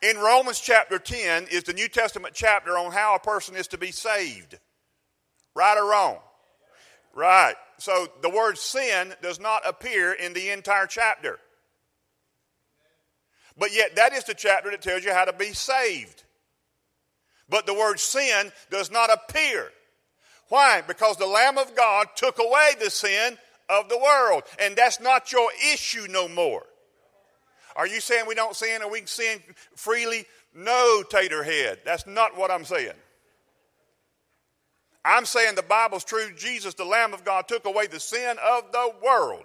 [0.00, 3.78] In Romans chapter 10 is the New Testament chapter on how a person is to
[3.78, 4.58] be saved.
[5.54, 6.18] Right or wrong?
[7.14, 7.54] Right.
[7.78, 11.38] So the word sin does not appear in the entire chapter.
[13.56, 16.24] But yet, that is the chapter that tells you how to be saved.
[17.48, 19.70] But the word sin does not appear.
[20.48, 20.82] Why?
[20.86, 23.38] Because the Lamb of God took away the sin
[23.68, 24.42] of the world.
[24.58, 26.64] And that's not your issue no more.
[27.76, 29.40] Are you saying we don't sin or we can sin
[29.74, 30.26] freely?
[30.54, 31.78] No, Taterhead.
[31.84, 32.92] That's not what I'm saying.
[35.04, 36.32] I'm saying the Bible's true.
[36.36, 39.44] Jesus, the Lamb of God, took away the sin of the world.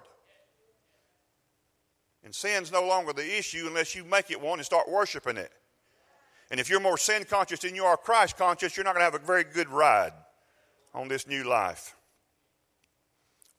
[2.29, 5.51] And sin's no longer the issue unless you make it one and start worshiping it.
[6.51, 9.11] And if you're more sin conscious than you are Christ conscious, you're not going to
[9.11, 10.11] have a very good ride
[10.93, 11.95] on this new life.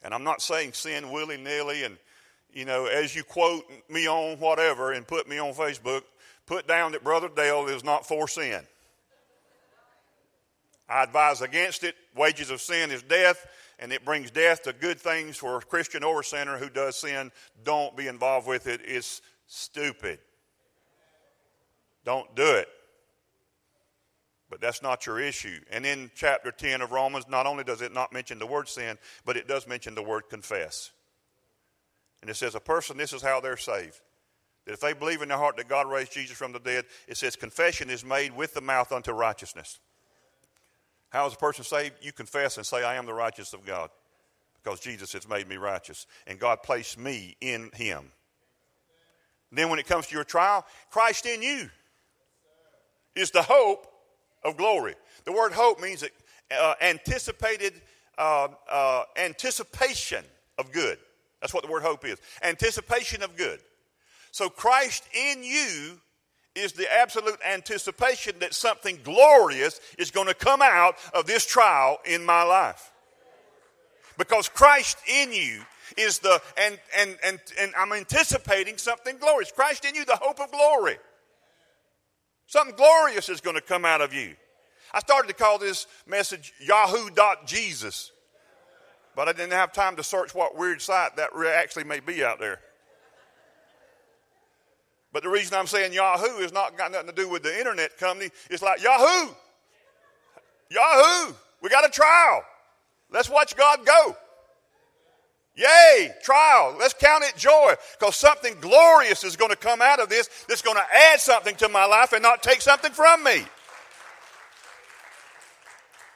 [0.04, 1.98] And I'm not saying sin willy nilly and,
[2.52, 6.02] you know, as you quote me on whatever and put me on Facebook,
[6.46, 8.60] put down that Brother Dale is not for sin.
[10.88, 11.96] I advise against it.
[12.14, 13.44] Wages of sin is death
[13.80, 16.96] and it brings death to good things for a Christian or a sinner who does
[16.96, 17.32] sin.
[17.64, 18.82] Don't be involved with it.
[18.84, 20.18] It's stupid.
[22.04, 22.68] Don't do it.
[24.50, 25.60] But that's not your issue.
[25.70, 28.98] And in chapter 10 of Romans, not only does it not mention the word sin,
[29.24, 30.90] but it does mention the word confess.
[32.20, 34.00] And it says, a person, this is how they're saved.
[34.66, 37.16] That if they believe in their heart that God raised Jesus from the dead, it
[37.16, 39.78] says, confession is made with the mouth unto righteousness.
[41.10, 41.96] How is a person saved?
[42.00, 43.90] You confess and say, I am the righteous of God
[44.62, 48.12] because Jesus has made me righteous and God placed me in him.
[49.50, 51.68] then when it comes to your trial, Christ in you
[53.16, 53.86] is the hope
[54.44, 54.94] of glory.
[55.24, 56.04] The word hope means
[56.50, 57.74] uh, anticipated
[58.16, 60.24] uh, uh, anticipation
[60.58, 60.98] of good.
[61.40, 62.18] That's what the word hope is.
[62.42, 63.60] Anticipation of good.
[64.30, 66.00] So Christ in you
[66.54, 71.98] is the absolute anticipation that something glorious is going to come out of this trial
[72.04, 72.92] in my life.
[74.18, 75.62] Because Christ in you
[75.96, 79.52] is the, and, and, and, and I'm anticipating something glorious.
[79.52, 80.98] Christ in you, the hope of glory.
[82.46, 84.34] Something glorious is going to come out of you.
[84.92, 88.10] I started to call this message Yahoo.Jesus,
[89.14, 92.40] but I didn't have time to search what weird site that actually may be out
[92.40, 92.58] there.
[95.12, 97.98] But the reason I'm saying Yahoo is not got nothing to do with the internet
[97.98, 98.30] company.
[98.48, 99.32] It's like Yahoo.
[100.70, 101.34] Yahoo.
[101.62, 102.44] We got a trial.
[103.10, 104.16] Let's watch God go.
[105.56, 106.76] Yay, trial.
[106.78, 110.62] Let's count it joy because something glorious is going to come out of this that's
[110.62, 113.42] going to add something to my life and not take something from me.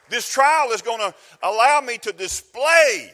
[0.09, 3.11] This trial is going to allow me to display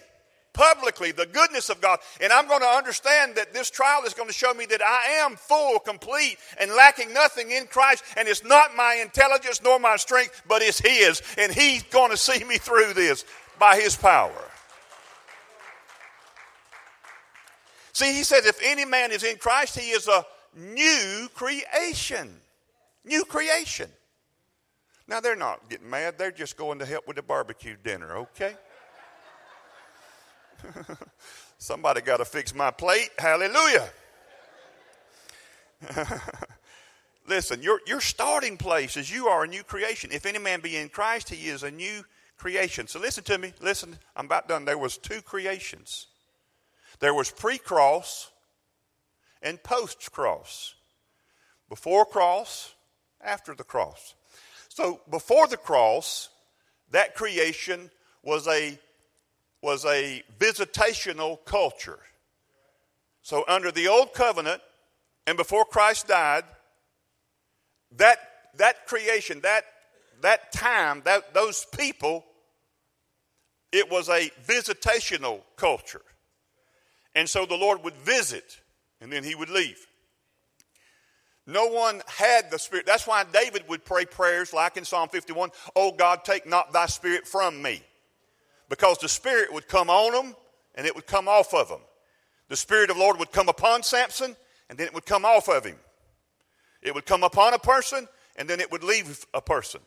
[0.54, 2.00] publicly the goodness of God.
[2.20, 5.24] And I'm going to understand that this trial is going to show me that I
[5.24, 8.04] am full, complete, and lacking nothing in Christ.
[8.18, 11.22] And it's not my intelligence nor my strength, but it's His.
[11.38, 13.26] And He's going to see me through this
[13.60, 14.44] by His power.
[17.94, 20.26] See, He says, if any man is in Christ, he is a
[20.58, 22.30] new creation.
[23.06, 23.90] New creation.
[25.08, 26.18] Now, they're not getting mad.
[26.18, 28.56] They're just going to help with the barbecue dinner, okay?
[31.58, 33.10] Somebody got to fix my plate.
[33.17, 33.89] Hallelujah.
[37.28, 40.12] Listen, your, your starting place is you are a new creation.
[40.12, 42.04] If any man be in Christ, he is a new
[42.38, 42.88] creation.
[42.88, 43.54] So listen to me.
[43.62, 44.65] Listen, I'm about done.
[44.65, 46.08] There was two creations.
[47.00, 48.32] There was pre-cross
[49.41, 50.76] and post-cross.
[51.69, 52.74] Before cross,
[53.24, 54.15] after the cross.
[54.69, 56.30] So before the cross,
[56.91, 57.89] that creation
[58.24, 58.78] was a
[59.62, 62.00] was a visitational culture.
[63.21, 64.62] So under the old covenant
[65.28, 66.43] and before Christ died,
[67.97, 68.17] that
[68.58, 69.65] that creation, that
[70.21, 72.26] that time, that those people,
[73.71, 76.02] it was a visitational culture.
[77.15, 78.60] And so the Lord would visit
[79.00, 79.88] and then he would leave.
[81.47, 82.86] No one had the Spirit.
[82.86, 86.86] That's why David would pray prayers like in Psalm 51 Oh God, take not thy
[86.86, 87.82] Spirit from me.
[88.72, 90.34] Because the Spirit would come on them
[90.76, 91.82] and it would come off of them.
[92.48, 94.34] The Spirit of the Lord would come upon Samson
[94.70, 95.76] and then it would come off of him.
[96.82, 98.08] It would come upon a person
[98.38, 99.82] and then it would leave a person.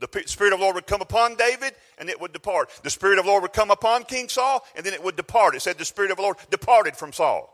[0.00, 2.70] The Spirit of the Lord would come upon David and it would depart.
[2.82, 5.54] The Spirit of the Lord would come upon King Saul and then it would depart.
[5.54, 7.50] It said the Spirit of the Lord departed from Saul.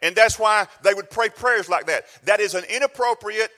[0.00, 2.06] And that's why they would pray prayers like that.
[2.24, 3.50] That is an inappropriate,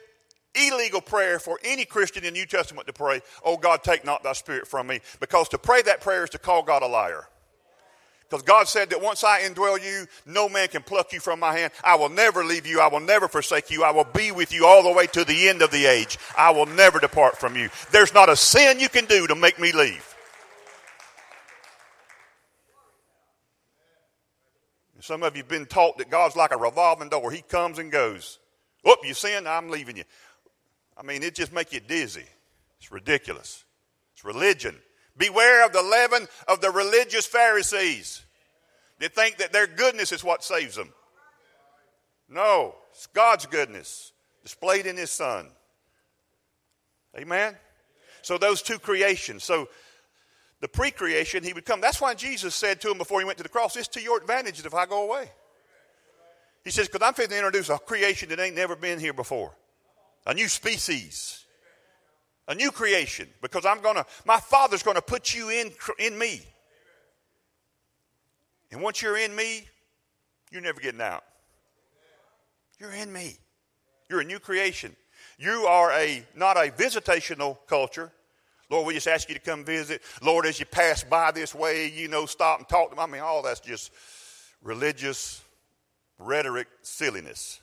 [0.55, 4.23] illegal prayer for any Christian in the New Testament to pray, Oh God, take not
[4.23, 5.01] thy spirit from me.
[5.21, 7.27] Because to pray that prayer is to call God a liar.
[8.29, 11.53] Because God said that once I indwell you, no man can pluck you from my
[11.53, 11.73] hand.
[11.83, 12.81] I will never leave you.
[12.81, 13.83] I will never forsake you.
[13.83, 16.17] I will be with you all the way to the end of the age.
[16.39, 17.71] I will never depart from you.
[17.91, 20.07] There's not a sin you can do to make me leave.
[25.01, 27.33] Some of you have been taught that God's like a revolving door.
[27.33, 28.39] He comes and goes.
[28.85, 30.05] Whoop, you sin, I'm leaving you.
[31.01, 32.27] I mean, it just make you dizzy.
[32.79, 33.65] It's ridiculous.
[34.13, 34.77] It's religion.
[35.17, 38.23] Beware of the leaven of the religious Pharisees.
[38.99, 40.93] They think that their goodness is what saves them.
[42.29, 45.49] No, it's God's goodness displayed in His Son.
[47.19, 47.57] Amen?
[48.23, 49.43] So, those two creations.
[49.43, 49.69] So,
[50.61, 51.81] the pre creation, he would come.
[51.81, 54.19] That's why Jesus said to him before he went to the cross, It's to your
[54.19, 55.31] advantage if I go away.
[56.63, 59.57] He says, Because I'm fitting to introduce a creation that ain't never been here before,
[60.27, 61.45] a new species,
[62.49, 63.29] a new creation.
[63.43, 66.43] Because I'm going to, my Father's going to put you in, in me.
[68.73, 69.67] And once you're in me,
[70.51, 71.25] you're never getting out.
[72.79, 73.37] You're in me.
[74.09, 74.97] You're a new creation.
[75.39, 78.13] You are a not a visitational culture,
[78.71, 80.01] Lord, we just ask you to come visit.
[80.23, 83.05] Lord, as you pass by this way, you know, stop and talk to them.
[83.05, 83.91] I mean, all that's just
[84.63, 85.43] religious
[86.19, 87.61] rhetoric silliness.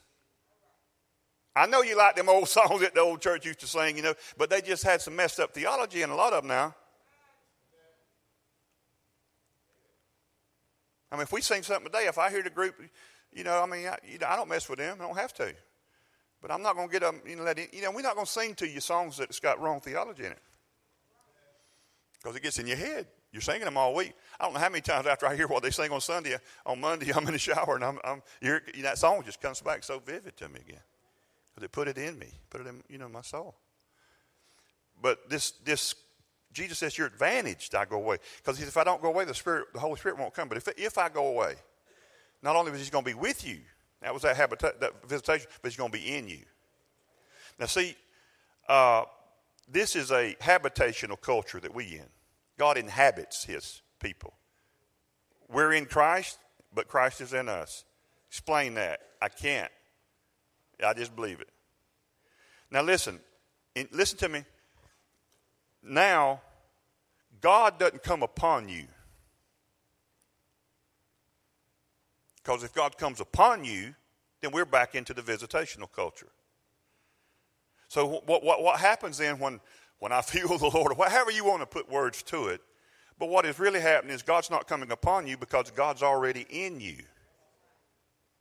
[1.57, 4.03] I know you like them old songs that the old church used to sing, you
[4.03, 6.75] know, but they just had some messed up theology in a lot of them now.
[11.11, 12.75] I mean, if we sing something today, if I hear the group,
[13.31, 14.97] you know, I mean, I, you know, I don't mess with them.
[14.99, 15.53] I don't have to.
[16.41, 18.25] But I'm not going to get them, you know, let you know, we're not going
[18.25, 20.41] to sing to you songs that's got wrong theology in it
[22.21, 23.07] because it gets in your head.
[23.31, 24.13] You're singing them all week.
[24.39, 26.79] I don't know how many times after I hear what they sing on Sunday, on
[26.79, 29.83] Monday, I'm in the shower and I'm, I'm you know, that song just comes back
[29.83, 30.81] so vivid to me again
[31.57, 33.55] because it put it in me, put it in you know my soul.
[35.01, 35.95] But this this
[36.53, 37.73] Jesus says you're advantaged.
[37.73, 40.35] I go away because if I don't go away, the Spirit, the Holy Spirit won't
[40.35, 40.49] come.
[40.49, 41.55] But if if I go away,
[42.43, 43.57] not only is He going to be with you,
[44.03, 46.43] that was that habitat, that visitation, but He's going to be in you.
[47.59, 47.95] Now see.
[48.69, 49.05] Uh,
[49.69, 52.05] this is a habitational culture that we in.
[52.57, 54.33] God inhabits his people.
[55.49, 56.37] We're in Christ,
[56.73, 57.83] but Christ is in us.
[58.29, 58.99] Explain that.
[59.21, 59.71] I can't.
[60.83, 61.49] I just believe it.
[62.69, 63.19] Now listen,
[63.91, 64.43] listen to me.
[65.83, 66.41] Now,
[67.41, 68.85] God doesn't come upon you.
[72.43, 73.93] Because if God comes upon you,
[74.41, 76.29] then we're back into the visitational culture.
[77.87, 79.59] So what, what, what happens then when,
[79.99, 82.61] when I feel the Lord, or however you want to put words to it,
[83.19, 86.79] but what is really happening is God's not coming upon you because God's already in
[86.79, 86.97] you.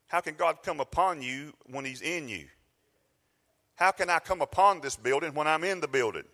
[0.09, 2.47] How can God come upon you when He's in you?
[3.75, 6.25] How can I come upon this building when I'm in the building?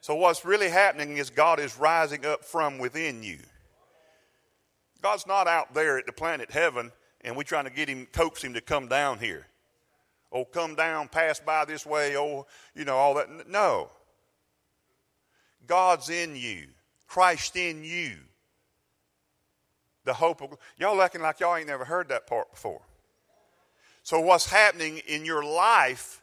[0.00, 3.38] So, what's really happening is God is rising up from within you.
[5.02, 6.92] God's not out there at the planet heaven
[7.22, 9.46] and we're trying to get him, coax him to come down here
[10.36, 13.48] oh, come down, pass by this way, oh, you know, all that.
[13.48, 13.90] No.
[15.66, 16.68] God's in you,
[17.06, 18.16] Christ in you.
[20.06, 22.80] The hope of y'all acting like y'all ain't never heard that part before.
[24.04, 26.22] So what's happening in your life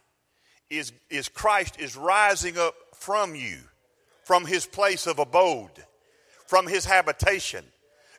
[0.69, 3.57] is, is Christ is rising up from you,
[4.23, 5.83] from his place of abode,
[6.47, 7.65] from his habitation.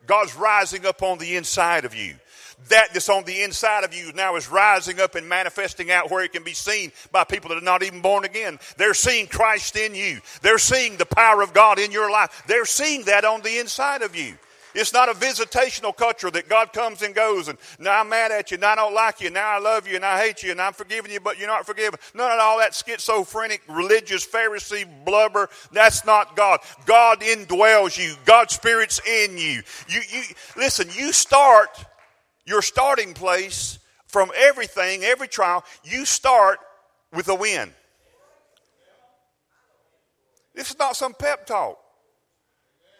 [0.07, 2.17] God's rising up on the inside of you.
[2.69, 6.23] That that's on the inside of you now is rising up and manifesting out where
[6.23, 8.59] it can be seen by people that are not even born again.
[8.77, 10.21] They're seeing Christ in you.
[10.43, 12.45] They're seeing the power of God in your life.
[12.47, 14.37] They're seeing that on the inside of you.
[14.75, 18.51] It's not a visitational culture that God comes and goes and now I'm mad at
[18.51, 20.61] you, now I don't like you, now I love you, and I hate you, and
[20.61, 21.99] I'm forgiving you, but you're not forgiven.
[22.15, 25.49] None of all that schizophrenic, religious, Pharisee blubber.
[25.73, 26.61] That's not God.
[26.87, 28.15] God indwells you.
[28.25, 29.63] God's Spirit's in you.
[29.89, 30.23] You, you
[30.57, 31.85] listen, you start
[32.47, 36.61] your starting place from everything, every trial, you start
[37.13, 37.73] with a win.
[40.55, 41.79] This is not some pep talk.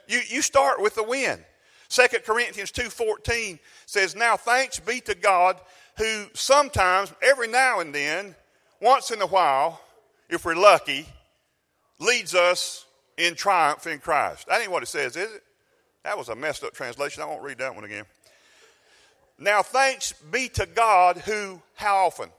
[0.09, 1.39] You, you start with a win.
[1.95, 5.61] 2 Corinthians 2.14 says, Now thanks be to God
[5.97, 8.35] who sometimes, every now and then,
[8.81, 9.81] once in a while,
[10.29, 11.07] if we're lucky,
[12.01, 12.85] leads us
[13.17, 14.49] in triumph in Christ.
[14.49, 15.43] That ain't what it says, is it?
[16.03, 17.23] That was a messed up translation.
[17.23, 18.07] I won't read that one again.
[19.39, 22.31] Now thanks be to God who, how often?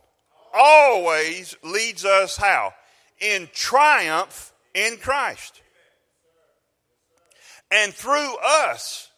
[0.54, 2.74] Always leads us how?
[3.22, 5.62] In triumph in Christ.
[7.72, 9.10] And through us,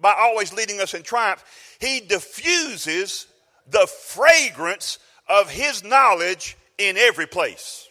[0.00, 1.44] by always leading us in triumph,
[1.80, 3.26] he diffuses
[3.68, 4.98] the fragrance
[5.28, 7.88] of his knowledge in every place.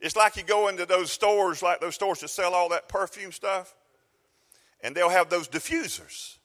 [0.00, 3.32] It's like you go into those stores, like those stores that sell all that perfume
[3.32, 3.74] stuff,
[4.80, 6.36] and they'll have those diffusers.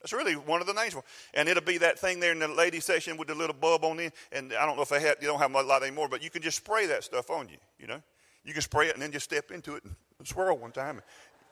[0.00, 0.96] That's really one of the names.
[1.32, 4.00] And it'll be that thing there in the lady section with the little bulb on
[4.00, 4.12] it.
[4.32, 6.30] And I don't know if they have, you don't have a lot anymore, but you
[6.30, 8.02] can just spray that stuff on you, you know.
[8.44, 9.94] You can spray it and then just step into it and
[10.26, 11.02] swirl one time.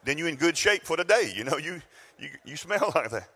[0.05, 1.33] Then you're in good shape for the day.
[1.35, 1.81] You know, you,
[2.19, 3.29] you, you smell like that.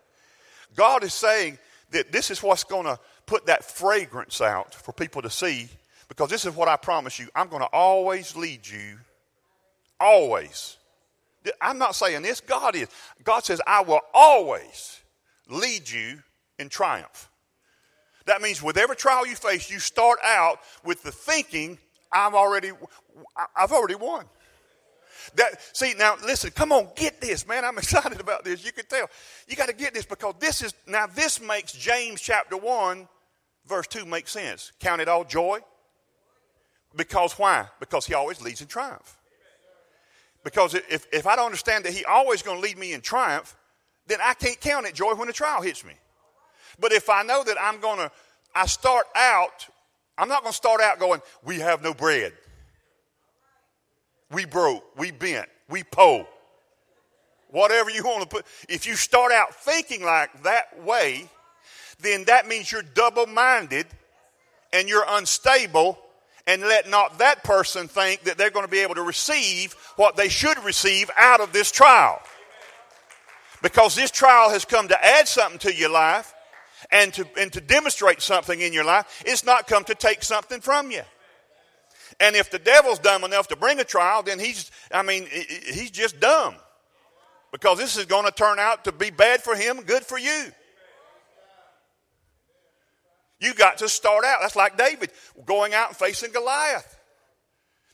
[0.75, 1.57] God is saying
[1.91, 5.69] that this is what's going to put that fragrance out for people to see
[6.07, 7.27] because this is what I promise you.
[7.35, 8.97] I'm going to always lead you,
[9.99, 10.77] always.
[11.61, 12.87] I'm not saying this, God is.
[13.23, 14.99] God says, I will always
[15.47, 16.19] lead you
[16.57, 17.29] in triumph.
[18.25, 21.77] That means with every trial you face, you start out with the thinking,
[22.11, 22.71] I'm already,
[23.55, 24.25] I've already won.
[25.35, 27.65] That, see, now listen, come on, get this, man.
[27.65, 28.65] I'm excited about this.
[28.65, 29.07] You can tell.
[29.47, 33.07] You got to get this because this is, now this makes James chapter 1,
[33.67, 34.71] verse 2 make sense.
[34.79, 35.59] Count it all joy.
[36.95, 37.67] Because why?
[37.79, 39.17] Because he always leads in triumph.
[40.43, 43.55] Because if, if I don't understand that he always going to lead me in triumph,
[44.07, 45.93] then I can't count it joy when the trial hits me.
[46.79, 48.11] But if I know that I'm going to,
[48.53, 49.67] I start out,
[50.17, 52.33] I'm not going to start out going, we have no bread.
[54.31, 56.27] We broke, we bent, we po.
[57.49, 58.45] Whatever you want to put.
[58.67, 61.29] If you start out thinking like that way,
[61.99, 63.85] then that means you're double minded
[64.73, 65.97] and you're unstable
[66.47, 70.15] and let not that person think that they're going to be able to receive what
[70.15, 72.19] they should receive out of this trial.
[73.61, 76.33] Because this trial has come to add something to your life
[76.91, 79.23] and to, and to demonstrate something in your life.
[79.25, 81.01] It's not come to take something from you.
[82.19, 85.91] And if the devil's dumb enough to bring a trial, then he's, I mean, he's
[85.91, 86.55] just dumb.
[87.51, 90.51] Because this is going to turn out to be bad for him, good for you.
[93.39, 94.39] You got to start out.
[94.41, 95.11] That's like David
[95.45, 96.99] going out and facing Goliath.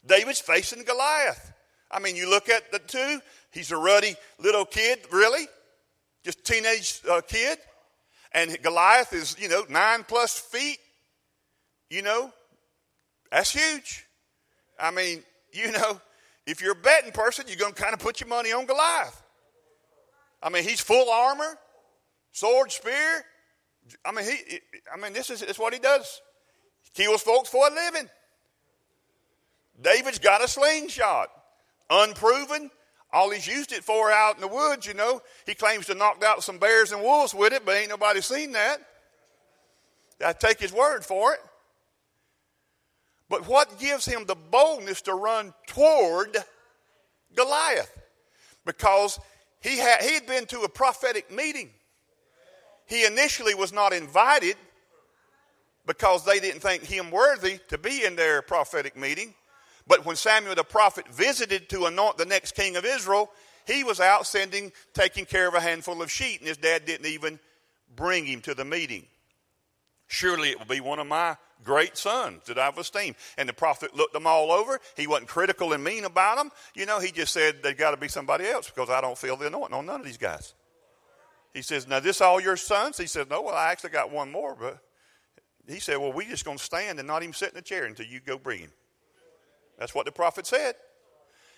[0.06, 1.54] David's facing Goliath.
[1.90, 3.20] I mean, you look at the two,
[3.52, 5.48] he's a ruddy little kid, really,
[6.24, 7.58] just teenage uh, kid.
[8.32, 10.78] And Goliath is, you know, nine plus feet.
[11.90, 12.32] You know,
[13.30, 14.06] that's huge.
[14.82, 15.24] I mean,
[15.54, 16.02] you know,
[16.48, 19.22] if you're a betting person, you're going to kind of put your money on Goliath.
[20.42, 21.58] I mean, he's full armor,
[22.32, 23.24] sword, spear.
[24.04, 24.60] I mean, he,
[24.92, 26.22] I mean, this is, this is what he does.
[26.82, 28.10] He kills folks for a living.
[29.80, 31.30] David's got a slingshot,
[31.90, 32.72] unproven.
[33.14, 35.22] All he's used it for out in the woods, you know.
[35.46, 38.54] He claims to knock out some bears and wolves with it, but ain't nobody seen
[38.54, 38.78] that.
[40.26, 41.40] I take his word for it.
[43.32, 46.38] But what gives him the boldness to run toward
[47.34, 47.98] Goliath?
[48.66, 49.18] Because
[49.62, 51.70] he had, he had been to a prophetic meeting.
[52.88, 54.58] He initially was not invited
[55.88, 59.34] because they didn't think him worthy to be in their prophetic meeting.
[59.88, 63.32] But when Samuel the prophet visited to anoint the next king of Israel,
[63.66, 67.08] he was out sending, taking care of a handful of sheep, and his dad didn't
[67.08, 67.40] even
[67.96, 69.06] bring him to the meeting.
[70.08, 73.16] Surely it will be one of my great sons that I've esteemed.
[73.38, 74.80] And the prophet looked them all over.
[74.96, 76.52] He wasn't critical and mean about them.
[76.76, 79.36] You know, he just said they've got to be somebody else because I don't feel
[79.36, 80.54] the anointing on none of these guys.
[81.54, 82.98] He says, Now, this all your sons?
[82.98, 84.80] He says, No, well, I actually got one more, but
[85.68, 87.86] he said, Well, we just going to stand and not even sit in the chair
[87.86, 88.72] until you go bring him.
[89.78, 90.76] That's what the prophet said.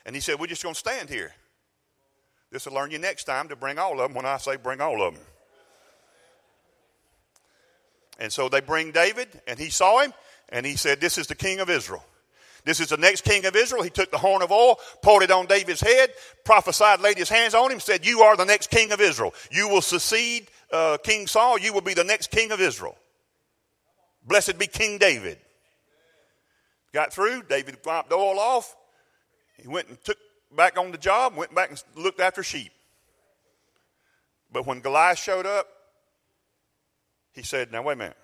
[0.05, 1.33] And he said, We're just going to stand here.
[2.51, 4.79] This will learn you next time to bring all of them when I say bring
[4.79, 5.23] all of them.
[8.19, 10.13] And so they bring David, and he saw him,
[10.49, 12.03] and he said, This is the king of Israel.
[12.65, 13.83] This is the next king of Israel.
[13.83, 16.11] He took the horn of oil, poured it on David's head,
[16.45, 19.33] prophesied, laid his hands on him, said, You are the next king of Israel.
[19.51, 21.59] You will succeed uh, King Saul.
[21.59, 22.97] You will be the next king of Israel.
[24.25, 25.37] Blessed be King David.
[26.93, 27.43] Got through.
[27.43, 28.75] David wiped oil off.
[29.57, 30.17] He went and took
[30.55, 32.71] back on the job, went back and looked after sheep.
[34.51, 35.67] But when Goliath showed up,
[37.33, 38.17] he said, Now, wait a minute.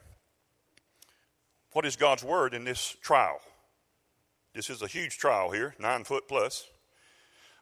[1.74, 3.40] What is God's word in this trial?
[4.54, 6.68] This is a huge trial here, nine foot plus.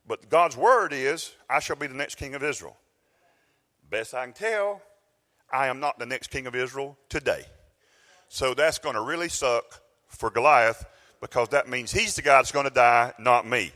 [0.08, 2.78] But God's word is, I shall be the next king of Israel.
[3.90, 4.82] Best I can tell,
[5.52, 7.44] I am not the next king of Israel today.
[8.30, 10.86] So that's going to really suck for Goliath
[11.22, 13.72] because that means he's the guy that's going to die, not me.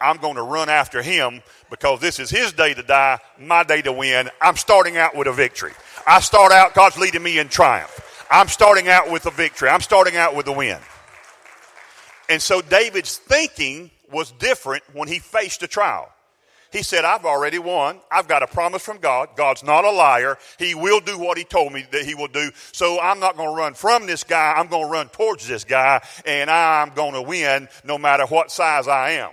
[0.00, 3.82] I'm going to run after him because this is his day to die, my day
[3.82, 4.28] to win.
[4.40, 5.72] I'm starting out with a victory.
[6.06, 8.26] I start out, God's leading me in triumph.
[8.30, 9.68] I'm starting out with a victory.
[9.68, 10.78] I'm starting out with a win.
[12.28, 16.10] And so David's thinking was different when he faced a trial.
[16.72, 18.00] He said, I've already won.
[18.10, 19.30] I've got a promise from God.
[19.36, 20.38] God's not a liar.
[20.58, 22.50] He will do what he told me that he will do.
[22.72, 24.54] So I'm not going to run from this guy.
[24.56, 28.50] I'm going to run towards this guy and I'm going to win no matter what
[28.50, 29.30] size I am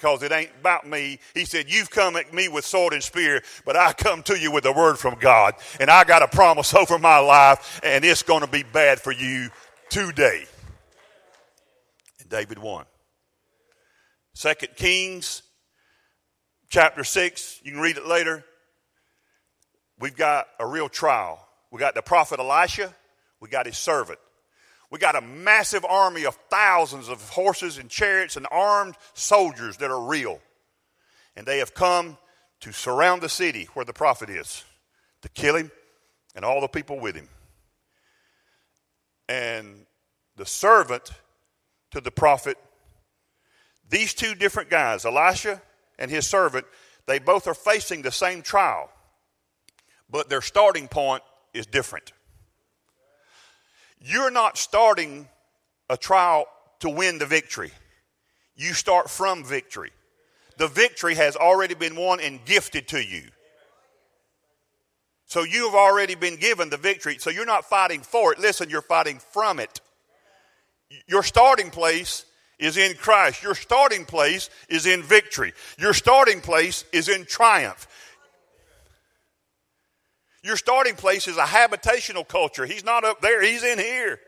[0.00, 1.18] because it ain't about me.
[1.34, 4.50] He said, You've come at me with sword and spear, but I come to you
[4.50, 5.54] with a word from God.
[5.78, 9.12] And I got a promise over my life, and it's going to be bad for
[9.12, 9.50] you
[9.90, 10.44] today.
[12.20, 12.86] And David won.
[14.32, 15.42] Second Kings
[16.70, 18.42] chapter 6, you can read it later.
[19.98, 21.46] We've got a real trial.
[21.70, 22.94] We got the prophet Elisha,
[23.38, 24.18] we got his servant.
[24.90, 29.90] We got a massive army of thousands of horses and chariots and armed soldiers that
[29.90, 30.40] are real.
[31.36, 32.18] And they have come
[32.60, 34.64] to surround the city where the prophet is,
[35.22, 35.70] to kill him
[36.34, 37.28] and all the people with him.
[39.28, 39.86] And
[40.36, 41.12] the servant
[41.92, 42.58] to the prophet,
[43.88, 45.62] these two different guys, Elisha
[45.98, 46.66] and his servant,
[47.06, 48.90] they both are facing the same trial,
[50.10, 51.22] but their starting point
[51.54, 52.12] is different.
[54.00, 55.28] You're not starting
[55.88, 56.46] a trial
[56.80, 57.70] to win the victory.
[58.56, 59.90] You start from victory.
[60.56, 63.22] The victory has already been won and gifted to you.
[65.26, 67.16] So you have already been given the victory.
[67.18, 68.38] So you're not fighting for it.
[68.38, 69.80] Listen, you're fighting from it.
[71.06, 72.24] Your starting place
[72.58, 73.42] is in Christ.
[73.42, 75.52] Your starting place is in victory.
[75.78, 77.86] Your starting place is in triumph.
[80.42, 82.64] Your starting place is a habitational culture.
[82.64, 84.20] He's not up there, He's in here.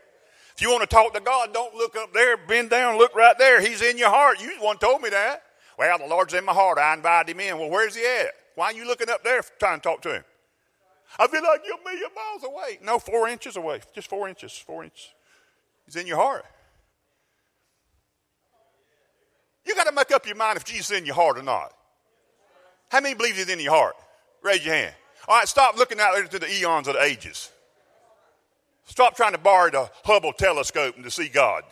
[0.55, 3.35] If you want to talk to God, don't look up there, bend down, look right
[3.39, 3.59] there.
[3.59, 4.39] He's in your heart.
[4.39, 5.41] You one told me that.
[5.79, 6.77] Well, the Lord's in my heart.
[6.77, 7.57] I invited him in.
[7.57, 8.27] Well, where's he at?
[8.53, 10.23] Why are you looking up there trying to talk to him?
[11.17, 12.79] I feel like you're a million miles away.
[12.83, 13.81] No, four inches away.
[13.95, 14.55] Just four inches.
[14.55, 15.09] Four inches.
[15.85, 16.45] He's in your heart.
[19.65, 21.73] You got to make up your mind if Jesus is in your heart or not.
[22.89, 23.95] How many believe he's in your heart?
[24.43, 24.95] Raise your hand.
[25.27, 27.49] All right, stop looking out there to the eons of the ages.
[28.85, 31.63] Stop trying to borrow the Hubble telescope and to see God.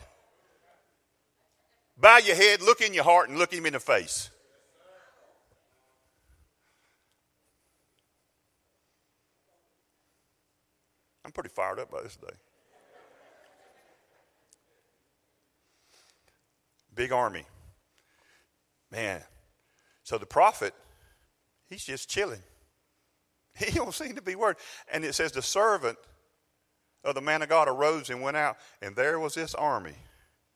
[1.98, 4.30] Bow your head, look in your heart, and look him in the face.
[11.24, 12.34] I'm pretty fired up by this day.
[16.96, 17.46] Big army.
[18.90, 19.22] Man.
[20.04, 20.74] So the prophet,
[21.70, 22.42] he's just chilling.
[23.58, 24.58] He don't seem to be worried.
[24.92, 25.98] And it says the servant
[27.04, 29.96] of the man of God arose and went out, and there was this army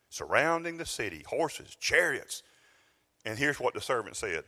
[0.09, 2.43] surrounding the city, horses, chariots.
[3.25, 4.43] And here's what the servant said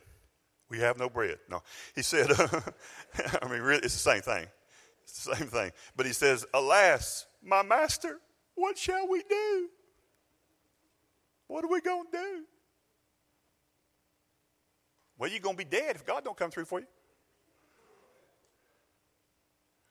[0.70, 1.38] We have no bread.
[1.50, 1.62] No.
[1.94, 2.30] He said,
[3.42, 4.46] I mean, really, it's the same thing.
[5.04, 5.72] It's the same thing.
[5.96, 8.18] But he says, Alas, my master,
[8.54, 9.68] what shall we do?
[11.48, 12.44] What are we going to do?
[15.18, 16.86] Well, you're going to be dead if God don't come through for you.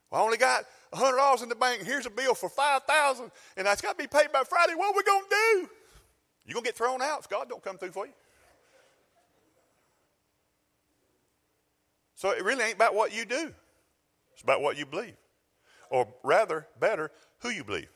[0.10, 1.84] Well, I only got $100 in the bank.
[1.84, 4.74] Here's a bill for 5000 and that's got to be paid by Friday.
[4.76, 5.70] What are we going to do?
[6.45, 8.14] You're going to get thrown out if God don't come through for you.
[12.16, 13.53] So it really ain't about what you do.
[14.34, 15.16] It's about what you believe.
[15.89, 17.89] Or rather, better, who you believe.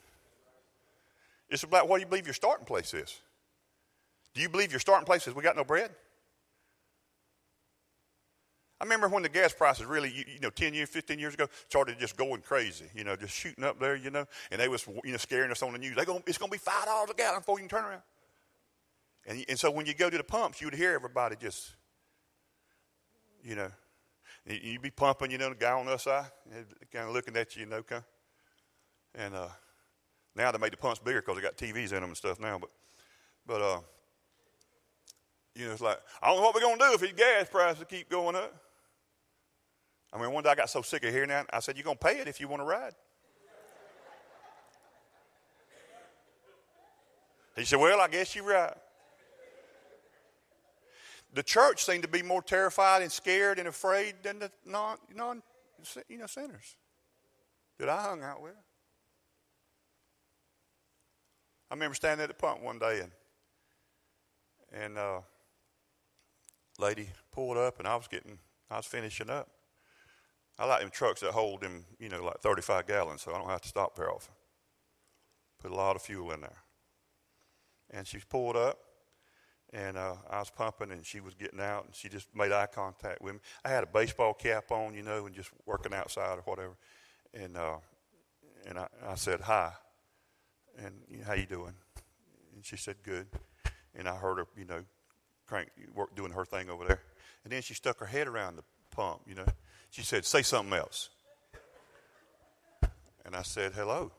[1.49, 3.20] It's about what you believe your starting place is.
[4.34, 5.91] Do you believe your starting place is we got no bread?
[8.82, 11.45] I remember when the gas prices really, you, you, know, 10 years, 15 years ago,
[11.69, 14.88] started just going crazy, you know, just shooting up there, you know, and they was,
[15.05, 15.95] you know, scaring us on the news.
[15.95, 18.01] They going it's going to be $5 a gallon before you can turn around.
[19.27, 21.75] And, and so when you go to the pumps, you would hear everybody just,
[23.43, 23.69] you know,
[24.47, 26.25] you'd be pumping, you know, the guy on the other side,
[26.91, 28.03] kind of looking at you, you know, kind
[29.13, 29.21] of.
[29.21, 29.49] And uh,
[30.36, 32.57] now they made the pumps bigger because they got TVs in them and stuff now.
[32.57, 32.71] But,
[33.45, 33.79] but uh,
[35.53, 37.47] you know, it's like, I don't know what we're going to do if these gas
[37.47, 38.55] prices keep going up.
[40.14, 41.97] I mean, one day I got so sick of hearing that, I said, You're going
[41.97, 42.93] to pay it if you want to ride.
[47.55, 48.74] He said, Well, I guess you're right.
[51.34, 55.41] The church seemed to be more terrified and scared and afraid than the non, non
[56.09, 56.76] you know, sinners
[57.80, 58.55] that I hung out with.
[61.70, 63.12] I remember standing at the pump one day and
[64.74, 65.20] and uh,
[66.80, 68.38] lady pulled up and I was getting
[68.70, 69.49] I was finishing up.
[70.62, 73.49] I like them trucks that hold them, you know, like 35 gallons, so I don't
[73.49, 74.36] have to stop very often.
[75.59, 76.57] Put a lot of fuel in there.
[77.89, 78.78] And she pulled up,
[79.74, 82.68] and uh, I was pumping, and she was getting out, and she just made eye
[82.72, 83.39] contact with me.
[83.66, 86.78] I had a baseball cap on, you know, and just working outside or whatever.
[87.34, 87.78] And uh,
[88.68, 89.72] and I, I said hi,
[90.78, 91.74] and you know, how you doing?
[92.53, 93.26] And she said good.
[93.95, 94.84] And I heard her, you know,
[95.47, 97.01] crank work doing her thing over there.
[97.45, 99.45] And then she stuck her head around the pump, you know.
[99.92, 101.10] She said, "Say something else."
[103.26, 104.12] And I said, "Hello."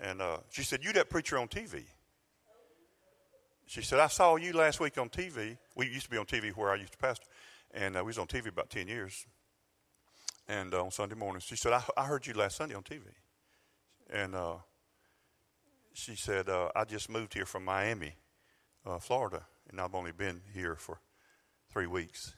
[0.00, 1.84] And uh, she said, "You that preacher on TV?"
[3.66, 5.56] She said, "I saw you last week on TV.
[5.76, 7.26] We used to be on TV where I used to pastor,
[7.72, 9.26] and uh, we was on TV about ten years.
[10.48, 13.02] And uh, on Sunday mornings, she said, I, I, heard you last Sunday on TV."
[14.10, 14.56] And uh,
[15.92, 18.16] she said, uh, "I just moved here from Miami,
[18.84, 20.98] uh, Florida, and I've only been here for
[21.70, 22.34] three weeks."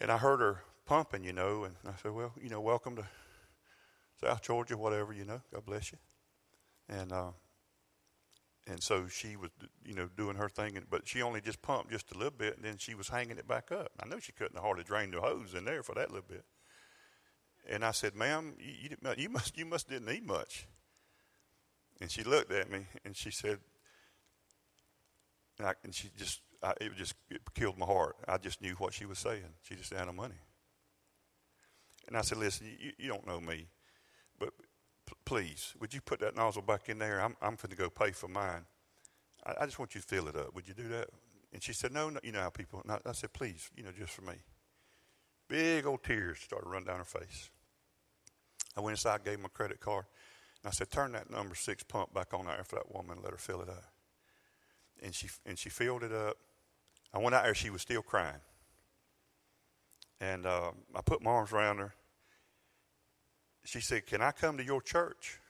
[0.00, 3.06] And I heard her pumping, you know, and I said, "Well, you know, welcome to
[4.20, 5.40] South Georgia, whatever, you know.
[5.52, 5.98] God bless you."
[6.88, 7.30] And uh,
[8.66, 9.50] and so she was,
[9.84, 12.64] you know, doing her thing, but she only just pumped just a little bit, and
[12.64, 13.92] then she was hanging it back up.
[14.02, 16.44] I know she couldn't hardly drain the hose in there for that little bit.
[17.68, 20.66] And I said, "Ma'am, you, you, you must you must didn't eat much."
[22.00, 23.60] And she looked at me and she said,
[25.58, 28.16] and, I, and she just I, it just it killed my heart.
[28.26, 29.44] I just knew what she was saying.
[29.62, 30.40] She just had no money.
[32.08, 33.68] And I said, "Listen, you, you don't know me,
[34.38, 34.50] but
[35.24, 37.20] please, would you put that nozzle back in there?
[37.20, 38.64] I'm, I'm going to go pay for mine.
[39.44, 40.54] I, I, just want you to fill it up.
[40.54, 41.08] Would you do that?
[41.52, 43.90] And she said, no, no you know how people, I, I said, please, you know,
[43.96, 44.34] just for me.
[45.48, 47.50] Big old tears started running down her face.
[48.76, 50.06] I went inside, gave him a credit card,
[50.62, 53.22] and I said, turn that number six pump back on there for that woman, and
[53.22, 53.93] let her fill it up.
[55.02, 56.36] And she, and she filled it up.
[57.12, 58.40] I went out there, she was still crying.
[60.20, 61.94] And uh, I put my arms around her
[63.64, 65.40] she said, Can I come to your church?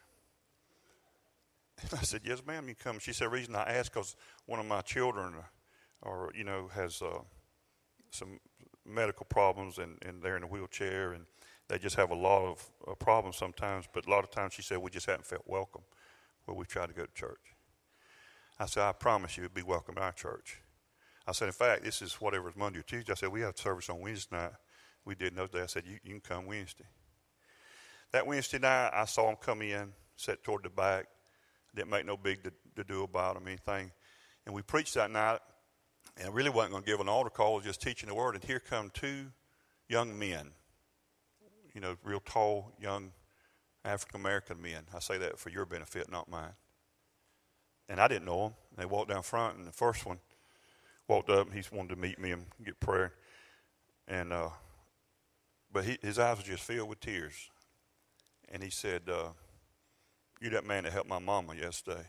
[1.83, 2.99] And I said, Yes, ma'am, you come.
[2.99, 4.17] She said, reason I asked because
[4.47, 5.35] one of my children,
[6.03, 7.19] or you know, has uh,
[8.11, 8.39] some
[8.87, 11.25] medical problems and, and they're in a wheelchair and
[11.69, 13.87] they just have a lot of uh, problems sometimes.
[13.93, 15.83] But a lot of times she said, We just haven't felt welcome
[16.45, 17.54] where we tried to go to church.
[18.59, 20.61] I said, I promise you, it'd be welcome in our church.
[21.27, 23.13] I said, In fact, this is whatever is Monday or Tuesday.
[23.13, 24.53] I said, We have service on Wednesday night.
[25.05, 25.63] We did those days.
[25.63, 26.87] I said, you, you can come Wednesday.
[28.13, 31.07] That Wednesday night, I saw him come in, sit toward the back.
[31.75, 33.91] Didn't make no big to, to do about him, anything.
[34.47, 35.41] And we preached that night,
[36.17, 38.37] and I really wasn't going to give an altar call, just teaching the word.
[38.37, 39.27] And here come two
[39.89, 40.53] young men,
[41.75, 43.11] you know, real tall, young
[43.85, 44.85] African American men.
[44.95, 46.53] I say that for your benefit, not mine.
[47.89, 48.55] And I didn't know them.
[48.77, 50.19] They walked down front, and the first one
[51.07, 53.13] walked up, and he wanted to meet me and get prayer.
[54.09, 54.51] And uh,
[55.73, 57.51] but he, his eyes were just filled with tears
[58.55, 59.31] and he said, uh,
[60.41, 62.07] "You that man that helped my mama yesterday."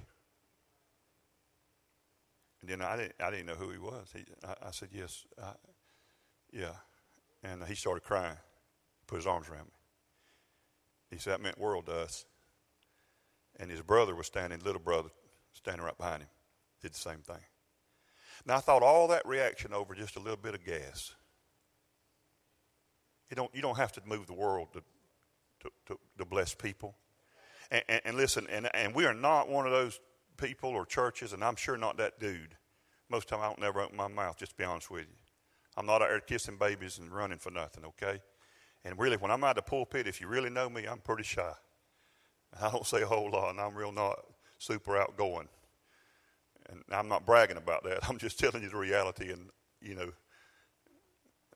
[2.61, 4.09] And then I didn't, I didn't know who he was.
[4.13, 5.53] He, I, I said, "Yes, I,
[6.51, 6.75] yeah,"
[7.43, 8.37] and he started crying,
[9.07, 9.73] put his arms around me.
[11.09, 12.25] He said, "That meant world to us."
[13.57, 15.09] And his brother was standing, little brother,
[15.55, 16.29] standing right behind him,
[16.81, 17.43] did the same thing.
[18.45, 21.15] Now I thought all that reaction over just a little bit of gas.
[23.29, 24.83] You don't, you don't have to move the world to
[25.65, 26.95] to, to, to bless people.
[27.71, 29.99] And, and, and, listen, and, and we are not one of those
[30.37, 32.55] people or churches, and I'm sure not that dude.
[33.09, 35.01] Most of the time, I don't never open my mouth, just to be honest with
[35.01, 35.15] you.
[35.77, 38.21] I'm not out there kissing babies and running for nothing, okay?
[38.83, 41.23] And really, when I'm out of the pulpit, if you really know me, I'm pretty
[41.23, 41.53] shy.
[42.61, 44.19] I don't say a whole lot, and I'm real not
[44.65, 45.47] super outgoing.
[46.69, 47.99] And I'm not bragging about that.
[48.09, 49.49] I'm just telling you the reality, and,
[49.81, 50.11] you know,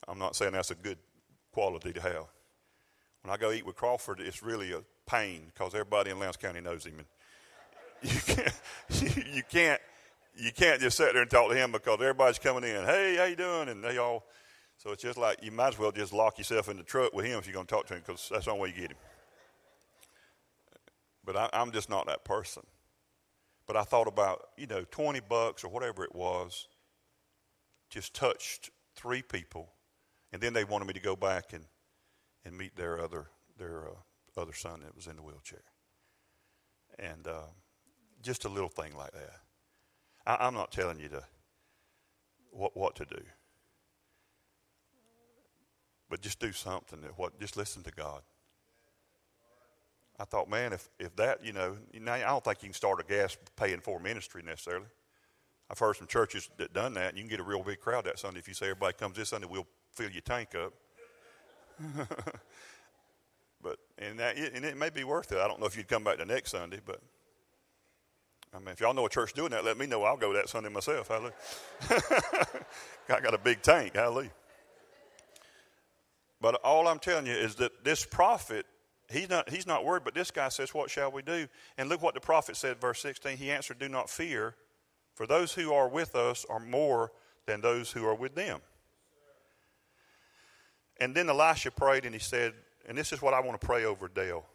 [0.08, 0.98] I'm not saying that's a good
[1.52, 2.26] quality to have.
[3.24, 6.62] When I go eat with Crawford, it's really a pain because everybody in Lowndes County
[6.62, 7.00] knows him.
[7.00, 7.08] And
[8.14, 8.54] you can't,
[9.36, 9.82] you can't,
[10.36, 12.86] you can't just sit there and talk to him because everybody's coming in.
[12.86, 13.70] Hey, how you doing?
[13.70, 14.26] And they all.
[14.78, 17.26] So it's just like you might as well just lock yourself in the truck with
[17.26, 18.92] him if you're going to talk to him because that's the only way you get
[18.92, 18.98] him.
[21.26, 22.64] But I, I'm just not that person.
[23.70, 26.68] But I thought about, you know, 20 bucks or whatever it was,
[27.92, 29.70] just touched three people.
[30.34, 31.66] And then they wanted me to go back and,
[32.44, 33.28] and meet their other,
[33.60, 35.62] their uh, other son that was in the wheelchair.
[36.98, 37.46] And uh,
[38.24, 39.34] just a little thing like that.
[40.26, 41.24] I, am not telling you to
[42.50, 43.22] what, what to do.
[46.10, 48.24] But just do something that what just listen to God.
[50.20, 53.04] I thought, man, if, if that, you know, I don't think you can start a
[53.04, 54.88] gas paying for ministry necessarily.
[55.72, 58.06] I've heard some churches that done that, and you can get a real big crowd
[58.06, 58.40] that Sunday.
[58.40, 60.74] If you say everybody comes this Sunday, we'll fill your tank up.
[63.62, 65.38] but and that and it may be worth it.
[65.38, 67.00] I don't know if you'd come back the next Sunday, but
[68.54, 70.04] I mean, if y'all know a church doing that, let me know.
[70.04, 71.08] I'll go that Sunday myself.
[71.08, 71.34] Hallelujah.
[73.10, 73.96] I got a big tank.
[73.96, 74.32] Hallelujah.
[76.42, 78.66] But all I'm telling you is that this prophet,
[79.10, 81.48] he's not, he's not worried, but this guy says, What shall we do?
[81.78, 83.38] And look what the prophet said, verse 16.
[83.38, 84.56] He answered, Do not fear,
[85.16, 87.12] for those who are with us are more
[87.46, 88.62] than those who are with them.
[91.00, 92.54] And then Elisha prayed and he said,
[92.88, 94.46] and this is what I want to pray over Dale.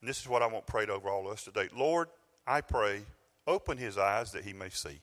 [0.00, 1.68] And this is what I want prayed over all of us today.
[1.74, 2.08] Lord,
[2.46, 3.02] I pray
[3.50, 5.00] Open his eyes that he may see.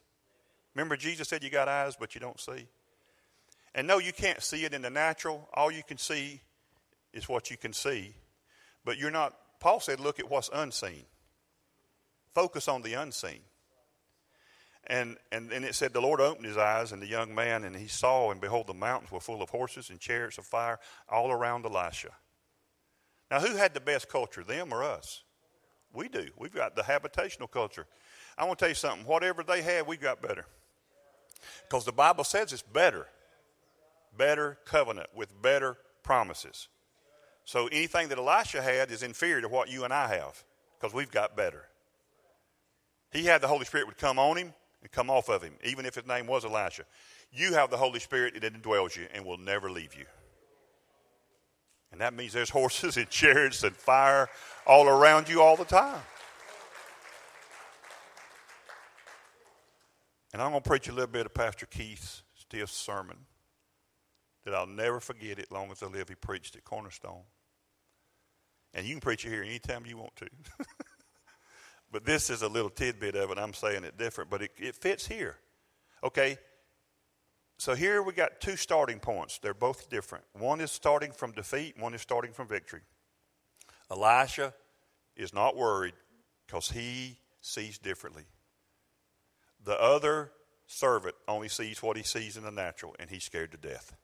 [0.74, 2.68] Remember, Jesus said you got eyes, but you don't see.
[3.74, 5.50] And no, you can't see it in the natural.
[5.54, 6.42] All you can see
[7.14, 8.14] is what you can see.
[8.88, 11.04] But you're not, Paul said, look at what's unseen.
[12.34, 13.42] Focus on the unseen.
[14.86, 17.76] And, and, and it said, the Lord opened his eyes, and the young man, and
[17.76, 20.80] he saw, and behold, the mountains were full of horses and chariots of fire
[21.10, 22.12] all around Elisha.
[23.30, 25.22] Now, who had the best culture, them or us?
[25.92, 26.30] We do.
[26.38, 27.88] We've got the habitational culture.
[28.38, 29.06] I want to tell you something.
[29.06, 30.46] Whatever they had, we got better.
[31.68, 33.08] Because the Bible says it's better.
[34.16, 36.70] Better covenant with better promises.
[37.48, 40.44] So anything that Elisha had is inferior to what you and I have
[40.78, 41.64] because we've got better.
[43.14, 45.86] He had the Holy Spirit would come on him and come off of him, even
[45.86, 46.84] if his name was Elisha.
[47.32, 50.04] You have the Holy Spirit that indwells you and will never leave you.
[51.94, 54.28] And that means there's horses and chariots and fire
[54.66, 56.02] all around you all the time.
[60.34, 63.20] And I'm going to preach a little bit of Pastor Keith's stiff sermon
[64.44, 66.10] that I'll never forget it long as I live.
[66.10, 67.24] He preached at Cornerstone.
[68.78, 70.28] And you can preach it here anytime you want to.
[71.92, 73.40] but this is a little tidbit of it.
[73.40, 75.36] I'm saying it different, but it, it fits here.
[76.04, 76.38] Okay?
[77.58, 79.40] So here we got two starting points.
[79.40, 80.26] They're both different.
[80.34, 82.82] One is starting from defeat, one is starting from victory.
[83.90, 84.54] Elisha
[85.16, 85.96] is not worried
[86.46, 88.26] because he sees differently.
[89.66, 90.32] The other
[90.68, 93.96] servant only sees what he sees in the natural, and he's scared to death.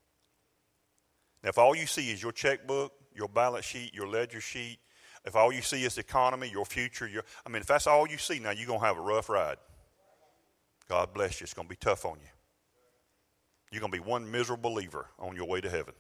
[1.43, 4.79] Now, if all you see is your checkbook, your balance sheet, your ledger sheet,
[5.25, 8.07] if all you see is the economy, your future, your, I mean, if that's all
[8.07, 9.57] you see now, you're going to have a rough ride.
[10.89, 11.45] God bless you.
[11.45, 12.27] It's going to be tough on you.
[13.71, 15.93] You're going to be one miserable believer on your way to heaven.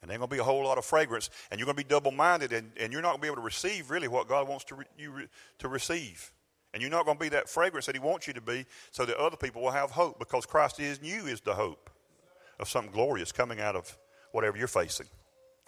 [0.00, 1.88] And there's going to be a whole lot of fragrance, and you're going to be
[1.88, 4.48] double minded, and, and you're not going to be able to receive really what God
[4.48, 5.26] wants to re, you re,
[5.58, 6.32] to receive.
[6.72, 9.04] And you're not going to be that fragrance that He wants you to be so
[9.04, 11.90] that other people will have hope because Christ is you is the hope
[12.58, 13.96] of something glorious coming out of
[14.32, 15.06] whatever you're facing.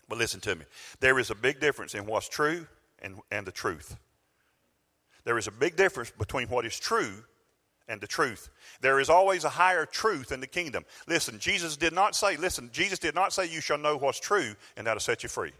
[0.09, 0.64] But listen to me.
[1.00, 2.66] There is a big difference in what's true
[3.00, 3.96] and, and the truth.
[5.24, 7.12] There is a big difference between what is true
[7.88, 8.48] and the truth.
[8.80, 10.84] There is always a higher truth in the kingdom.
[11.06, 14.54] Listen, Jesus did not say, listen, Jesus did not say you shall know what's true
[14.76, 15.52] and that'll set you free.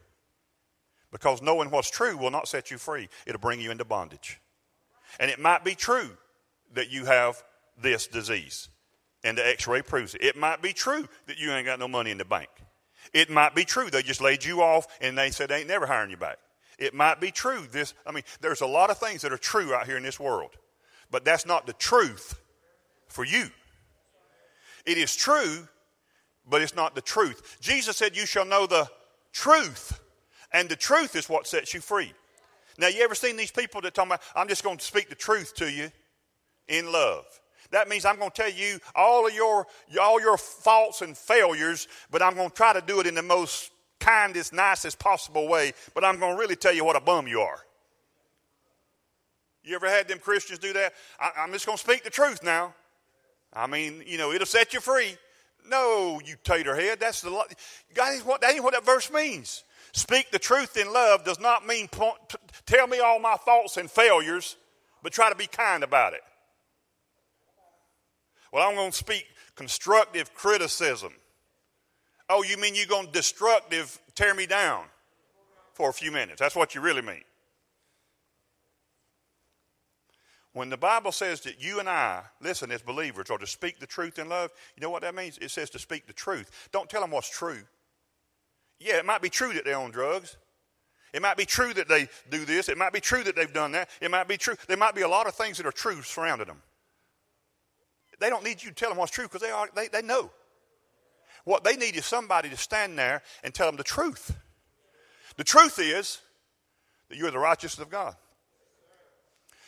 [1.11, 3.09] Because knowing what's true will not set you free.
[3.27, 4.41] It'll bring you into bondage.
[5.19, 6.11] And it might be true
[6.75, 7.43] that you have
[7.81, 8.69] this disease
[9.25, 10.23] and the x ray proves it.
[10.23, 12.49] It might be true that you ain't got no money in the bank.
[13.15, 15.87] It might be true they just laid you off and they said they ain't never
[15.87, 16.39] hiring you back.
[16.79, 19.75] It might be true this, I mean, there's a lot of things that are true
[19.75, 20.51] out here in this world,
[21.11, 22.41] but that's not the truth
[23.09, 23.49] for you.
[24.87, 25.67] It is true,
[26.49, 27.59] but it's not the truth.
[27.61, 28.89] Jesus said, You shall know the
[29.33, 30.01] truth,
[30.53, 32.13] and the truth is what sets you free.
[32.79, 35.17] Now, you ever seen these people that talk about, I'm just going to speak the
[35.17, 35.91] truth to you
[36.69, 37.25] in love?
[37.71, 39.67] That means I'm going to tell you all of your,
[40.01, 43.23] all your faults and failures, but I'm going to try to do it in the
[43.23, 47.27] most kindest, nicest possible way, but I'm going to really tell you what a bum
[47.27, 47.59] you are.
[49.63, 50.95] You ever had them Christians do that?
[51.21, 52.75] I, am just going to speak the truth now.
[53.53, 55.17] I mean, you know, it'll set you free.
[55.69, 57.01] No, you taterhead.
[57.01, 59.65] That's the ain't what that ain't what that verse means.
[59.93, 62.17] Speak the truth in love does not mean point,
[62.67, 64.57] tell me all my faults and failures,
[65.03, 66.21] but try to be kind about it.
[68.53, 71.13] Well, I'm going to speak constructive criticism.
[72.29, 74.85] Oh, you mean you're going to destructive tear me down
[75.73, 76.41] for a few minutes?
[76.41, 77.23] That's what you really mean.
[80.53, 83.87] When the Bible says that you and I, listen, as believers, are to speak the
[83.87, 85.39] truth in love, you know what that means?
[85.39, 86.69] It says to speak the truth.
[86.73, 87.61] Don't tell them what's true.
[88.81, 90.37] Yeah, it might be true that they're on drugs.
[91.13, 92.69] It might be true that they do this.
[92.69, 93.89] It might be true that they've done that.
[94.01, 94.57] It might be true.
[94.67, 96.63] There might be a lot of things that are true surrounding them.
[98.19, 100.31] They don't need you to tell them what's true because they, are, they, they know.
[101.45, 104.37] What they need is somebody to stand there and tell them the truth.
[105.37, 106.21] The truth is
[107.09, 108.17] that you're the righteousness of God.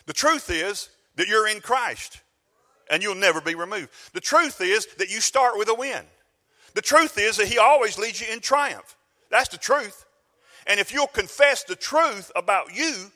[0.07, 2.21] The truth is that you're in Christ
[2.91, 3.91] and you'll never be removed.
[4.13, 6.03] The truth is that you start with a win.
[6.75, 8.97] The truth is that He always leads you in triumph.
[9.31, 10.05] That's the truth.
[10.67, 13.11] And if you'll confess the truth about you,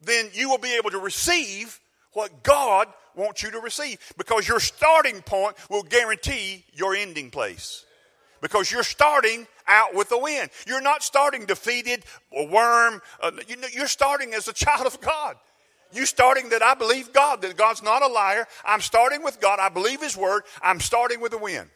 [0.00, 1.78] then you will be able to receive
[2.16, 7.84] what God wants you to receive because your starting point will guarantee your ending place.
[8.40, 10.48] Because you're starting out with a win.
[10.66, 12.04] You're not starting defeated,
[12.34, 13.02] a worm.
[13.20, 13.32] Uh,
[13.72, 15.36] you're starting as a child of God.
[15.92, 18.46] You starting that I believe God, that God's not a liar.
[18.64, 19.58] I'm starting with God.
[19.60, 20.44] I believe His word.
[20.62, 21.68] I'm starting with a win.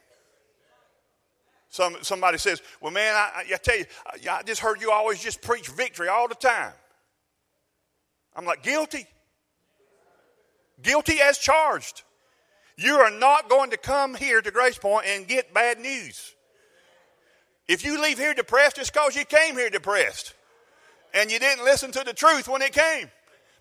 [1.69, 3.85] Some, somebody says, Well, man, I, I tell you,
[4.31, 6.73] I just heard you always just preach victory all the time.
[8.35, 9.07] I'm like, Guilty.
[10.83, 12.03] Guilty as charged.
[12.77, 16.35] You are not going to come here to Grace Point and get bad news.
[17.69, 20.35] If you leave here depressed, it's because you came here depressed.
[21.13, 23.11] And you didn't listen to the truth when it came.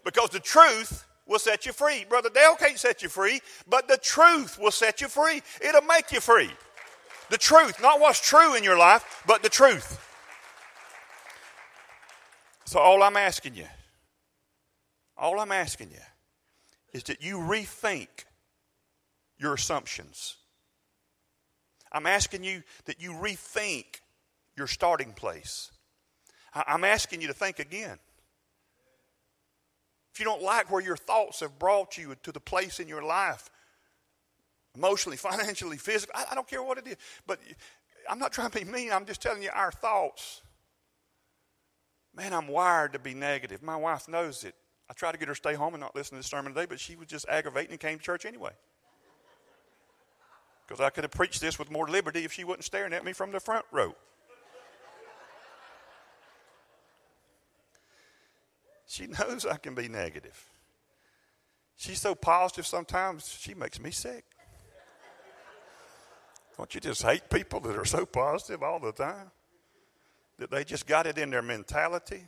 [0.06, 2.06] Because the truth will set you free.
[2.08, 5.42] Brother Dale can't set you free, but the truth will set you free.
[5.62, 6.50] It'll make you free.
[7.30, 10.06] The truth, not what's true in your life, but the truth.
[12.66, 13.66] So, all I'm asking you,
[15.18, 16.02] all I'm asking you
[16.94, 18.26] is that you rethink
[19.38, 20.38] your assumptions.
[21.92, 24.02] I'm asking you that you rethink
[24.56, 25.72] your starting place.
[26.54, 27.98] I'm asking you to think again.
[30.14, 33.04] If you don't like where your thoughts have brought you to the place in your
[33.04, 33.50] life
[34.76, 36.22] emotionally, financially, physically.
[36.30, 36.96] I, don't care what it is.
[37.26, 37.40] But
[38.10, 38.92] I'm not trying to be mean.
[38.92, 40.42] I'm just telling you our thoughts.
[42.16, 43.62] Man, I'm wired to be negative.
[43.62, 44.56] My wife knows it.
[44.90, 46.66] I tried to get her to stay home and not listen to the sermon today,
[46.68, 48.52] but she was just aggravating and came to church anyway.
[50.68, 53.14] Because I could have preached this with more liberty if she wasn't staring at me
[53.14, 53.96] from the front row.
[58.92, 60.44] She knows I can be negative.
[61.76, 64.26] She's so positive sometimes, she makes me sick.
[66.58, 69.30] Don't you just hate people that are so positive all the time?
[70.40, 72.28] That they just got it in their mentality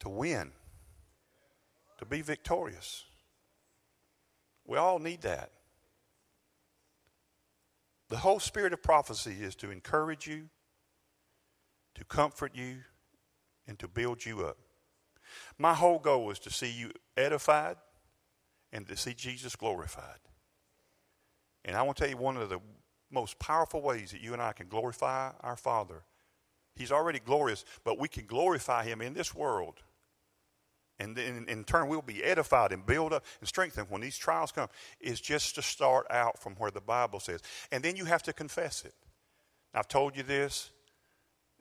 [0.00, 0.52] to win,
[1.98, 3.04] to be victorious.
[4.66, 5.50] We all need that.
[8.08, 10.48] The whole spirit of prophecy is to encourage you,
[11.94, 12.78] to comfort you,
[13.66, 14.56] and to build you up.
[15.58, 17.76] My whole goal is to see you edified
[18.72, 20.20] and to see Jesus glorified.
[21.64, 22.60] And I want to tell you one of the
[23.10, 26.02] most powerful ways that you and I can glorify our Father.
[26.74, 29.82] He's already glorious, but we can glorify Him in this world.
[31.00, 34.50] And then in turn, we'll be edified and built up and strengthened when these trials
[34.50, 34.68] come,
[35.00, 37.40] is just to start out from where the Bible says.
[37.70, 38.94] And then you have to confess it.
[39.74, 40.70] I've told you this,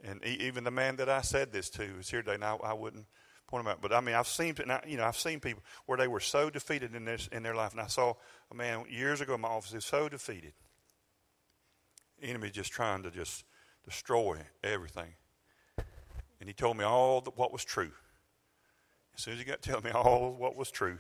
[0.04, 2.38] and even the man that I said this to is here today.
[2.38, 3.06] Now I wouldn't
[3.48, 4.56] point him out, but I mean I've seen
[4.88, 7.72] you know I've seen people where they were so defeated in this in their life,
[7.72, 8.14] and I saw
[8.52, 10.54] a man years ago in my office was so defeated.
[12.20, 13.44] The enemy just trying to just
[13.86, 15.14] destroy everything,
[16.40, 17.92] and he told me all the, what was true.
[19.18, 21.00] As soon as he got to tell me all what was true,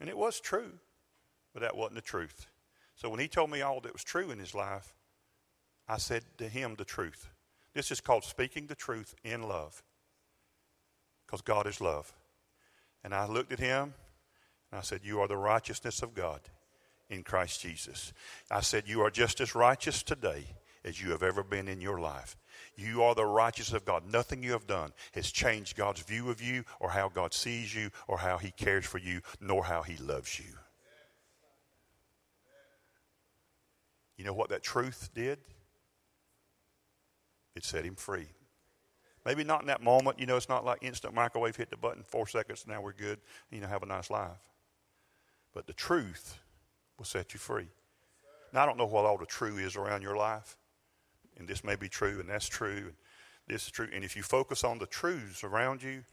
[0.00, 0.72] and it was true,
[1.52, 2.46] but that wasn't the truth.
[2.96, 4.94] So when he told me all that was true in his life,
[5.88, 7.28] I said to him the truth.
[7.74, 9.82] This is called speaking the truth in love.
[11.26, 12.12] Because God is love.
[13.02, 13.94] And I looked at him
[14.70, 16.40] and I said, You are the righteousness of God
[17.08, 18.12] in Christ Jesus.
[18.50, 20.44] I said, You are just as righteous today
[20.84, 22.36] as you have ever been in your life.
[22.76, 24.10] You are the righteousness of God.
[24.10, 27.90] Nothing you have done has changed God's view of you or how God sees you
[28.08, 30.52] or how He cares for you nor how He loves you.
[34.16, 35.38] You know what that truth did?
[37.54, 38.28] it set him free.
[39.24, 40.18] Maybe not in that moment.
[40.18, 43.20] You know, it's not like instant microwave, hit the button, four seconds, now we're good,
[43.50, 44.50] you know, have a nice life.
[45.54, 46.38] But the truth
[46.98, 47.68] will set you free.
[48.52, 50.56] Now, I don't know what all the true is around your life.
[51.38, 52.94] And this may be true, and that's true, and
[53.48, 53.88] this is true.
[53.92, 56.04] And if you focus on the truths around you,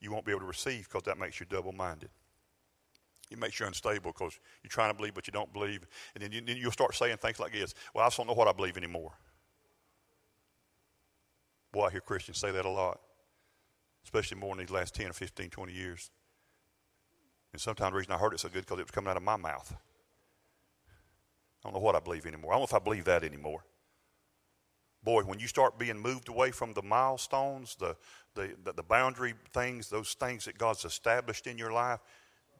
[0.00, 2.10] you won't be able to receive because that makes you double minded.
[3.30, 5.86] It makes you unstable because you're trying to believe, but you don't believe.
[6.14, 8.34] And then, you, then you'll start saying things like this Well, I just don't know
[8.34, 9.12] what I believe anymore.
[11.72, 13.00] Boy, I hear Christians say that a lot,
[14.04, 16.10] especially more in these last 10 or 15, 20 years.
[17.52, 19.22] And sometimes the reason I heard it so good because it was coming out of
[19.22, 19.74] my mouth.
[21.64, 22.52] I don't know what I believe anymore.
[22.52, 23.64] I don't know if I believe that anymore.
[25.04, 27.96] Boy, when you start being moved away from the milestones, the,
[28.34, 32.00] the, the, the boundary things, those things that God's established in your life,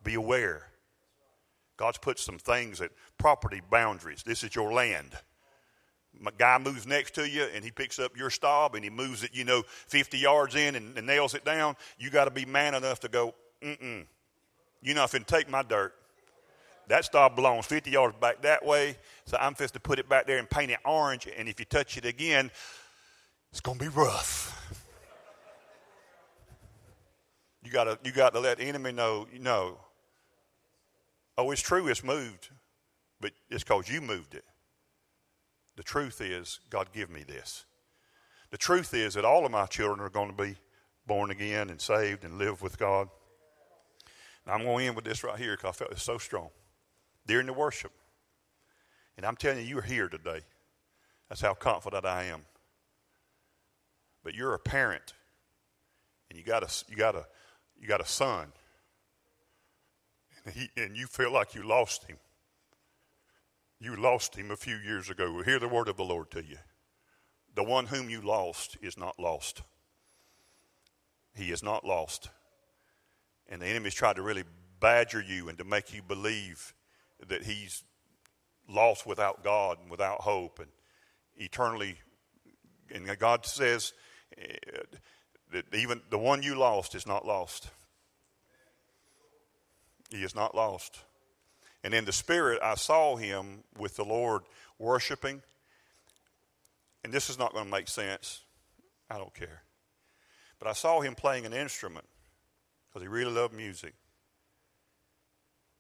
[0.03, 0.69] be aware.
[1.77, 4.23] God's put some things at property boundaries.
[4.25, 5.13] This is your land.
[6.19, 9.25] My guy moves next to you and he picks up your stub and he moves
[9.25, 11.77] it, you know, 50 yards in and, and nails it down.
[11.99, 14.07] You got to be man enough to go, mm mm.
[14.83, 15.95] You're not to take my dirt.
[16.89, 20.27] That star belongs 50 yards back that way, so I'm supposed to put it back
[20.27, 22.51] there and paint it orange, and if you touch it again,
[23.51, 24.59] it's going to be rough.
[27.63, 29.79] You got you got to let the enemy know, you know,
[31.39, 32.51] oh, it's true, it's moved,
[33.21, 34.45] but it's because you moved it.
[35.77, 37.65] The truth is, God give me this.
[38.51, 40.57] The truth is that all of my children are going to be
[41.07, 43.09] born again and saved and live with God.
[44.47, 46.51] Now, I'm going to end with this right here because I felt it's so strong
[47.27, 47.93] during the worship.
[49.17, 50.41] And I'm telling you, you're here today.
[51.29, 52.43] That's how confident I am.
[54.25, 55.15] But you're a parent,
[56.31, 57.27] and you got a, you got a,
[57.81, 58.53] you got a son,
[60.45, 62.19] and, he, and you feel like you lost him.
[63.81, 65.43] You lost him a few years ago.
[65.43, 66.59] Hear the word of the Lord to you.
[67.55, 69.63] The one whom you lost is not lost.
[71.35, 72.31] He is not lost.
[73.49, 74.45] And the enemy's tried to really
[74.79, 76.75] badger you and to make you believe
[77.29, 77.85] that he's
[78.69, 80.69] lost without God and without hope and
[81.37, 81.97] eternally.
[82.95, 83.93] And God says
[84.39, 84.57] eh,
[85.53, 87.71] that even the one you lost is not lost.
[90.11, 91.01] He is not lost.
[91.85, 94.43] And in the spirit, I saw him with the Lord
[94.79, 95.43] worshiping.
[97.03, 98.43] And this is not going to make sense.
[99.11, 99.63] I don't care.
[100.59, 102.05] But I saw him playing an instrument
[102.89, 103.95] because he really loved music.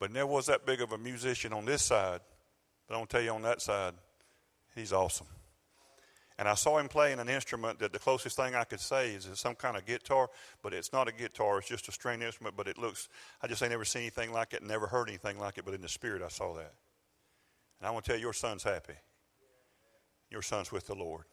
[0.03, 2.19] But never was that big of a musician on this side.
[2.89, 3.95] But I'm going to tell you on that side,
[4.75, 5.29] he's awesome.
[6.37, 9.31] And I saw him playing an instrument that the closest thing I could say is
[9.35, 10.29] some kind of guitar,
[10.61, 13.09] but it's not a guitar, it's just a string instrument, but it looks,
[13.43, 15.81] I just ain't never seen anything like it, never heard anything like it, but in
[15.81, 16.75] the spirit I saw that.
[17.79, 18.95] And I want to tell you, your son's happy.
[20.33, 21.27] Your son's with the Lord.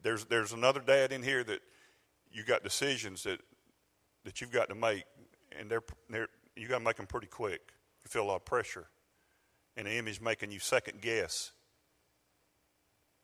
[0.00, 1.58] There's, there's another dad in here that
[2.30, 3.40] you got decisions that
[4.24, 5.04] that you've got to make,
[5.58, 7.60] and they're, they're you got to make them pretty quick.
[8.04, 8.86] You feel a lot of pressure,
[9.76, 11.52] and the enemy's making you second guess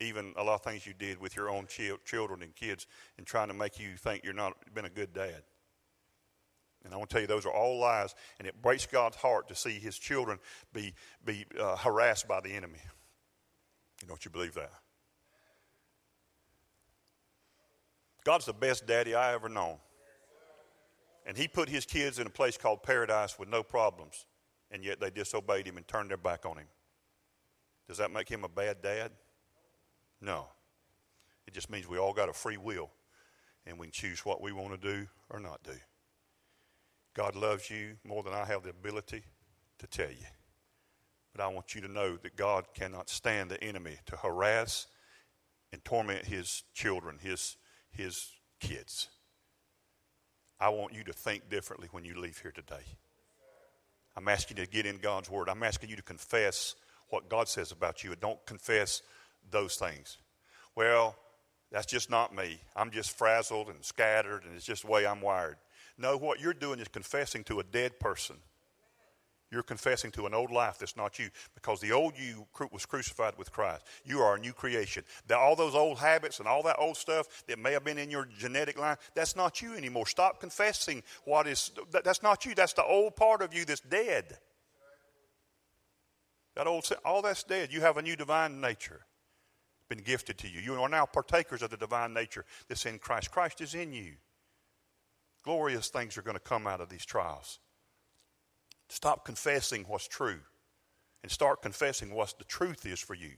[0.01, 1.67] even a lot of things you did with your own
[2.05, 2.87] children and kids,
[3.17, 5.43] and trying to make you think you're not been a good dad.
[6.85, 9.49] And I want to tell you, those are all lies, and it breaks God's heart
[9.49, 10.39] to see His children
[10.73, 10.95] be
[11.25, 12.79] be uh, harassed by the enemy.
[14.03, 14.71] You don't you believe that?
[18.25, 19.77] God's the best daddy I ever known.
[21.29, 24.24] And he put his kids in a place called paradise with no problems,
[24.70, 26.66] and yet they disobeyed him and turned their back on him.
[27.87, 29.12] Does that make him a bad dad?
[30.22, 30.47] No.
[31.47, 32.89] It just means we all got a free will,
[33.66, 35.76] and we can choose what we want to do or not do.
[37.14, 39.22] God loves you more than I have the ability
[39.81, 40.26] to tell you.
[41.35, 44.87] But I want you to know that God cannot stand the enemy to harass
[45.74, 47.59] and torment his children, his,
[47.91, 49.11] his kids.
[50.61, 52.85] I want you to think differently when you leave here today.
[54.17, 55.49] I'm asking you to get in God's Word.
[55.49, 56.75] I'm asking you to confess
[57.11, 59.03] what God says about you and don't confess
[59.51, 60.19] those things.
[60.75, 61.17] Well,
[61.71, 62.61] that's just not me.
[62.75, 65.57] I'm just frazzled and scattered, and it's just the way I'm wired.
[65.97, 68.37] No, what you're doing is confessing to a dead person
[69.51, 73.35] you're confessing to an old life that's not you because the old you was crucified
[73.39, 73.83] with Christ.
[74.05, 75.05] You are a new creation.
[75.35, 78.27] All those old habits and all that old stuff that may have been in your
[78.39, 80.07] genetic line, that's not you anymore.
[80.07, 82.55] Stop confessing what is, that's not you.
[82.55, 84.39] That's the old part of you that's dead.
[86.57, 87.73] That old, all that's dead.
[87.73, 89.07] You have a new divine nature
[89.89, 90.61] been gifted to you.
[90.61, 93.31] You are now partakers of the divine nature that's in Christ.
[93.31, 94.13] Christ is in you.
[95.45, 97.59] Glorious things are going to come out of these trials.
[98.89, 100.41] Stop confessing what's true
[101.22, 103.32] and start confessing what the truth is for you.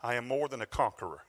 [0.00, 1.22] I am more than a conqueror,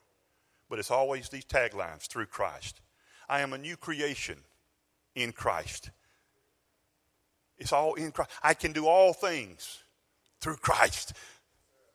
[0.69, 2.81] but it's always these taglines through Christ.
[3.29, 4.39] I am a new creation
[5.15, 5.91] in Christ.
[7.57, 8.31] It's all in Christ.
[8.41, 9.83] I can do all things
[10.39, 11.13] through Christ.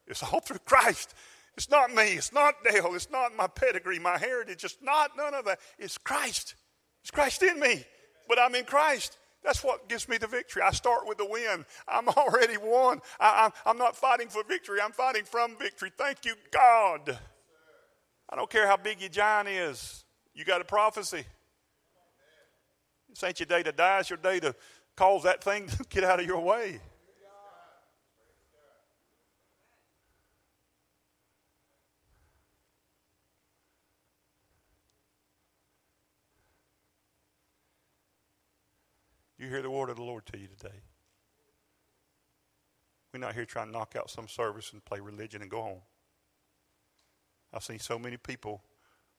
[0.07, 1.15] It's all through Christ.
[1.57, 2.13] It's not me.
[2.13, 2.95] It's not Dale.
[2.95, 4.65] It's not my pedigree, my heritage.
[4.65, 5.59] It's not none of that.
[5.79, 6.55] It's Christ.
[7.03, 7.85] It's Christ in me.
[8.29, 9.19] but I'm in Christ.
[9.49, 10.61] That's what gives me the victory.
[10.61, 11.65] I start with the win.
[11.89, 13.01] I'm already won.
[13.19, 15.91] I, am not fighting for victory, I'm fighting from victory.
[15.97, 17.19] Thank you, God.
[18.29, 21.25] I don't care how big your giant is, you got a prophecy.
[23.09, 24.55] This ain't your day to die, it's your day to
[24.99, 26.79] cause that thing to get out of your way.
[39.39, 40.81] You hear the word of the Lord to you today.
[43.13, 45.81] We're not here trying to knock out some service and play religion and go home.
[47.55, 48.63] I've seen so many people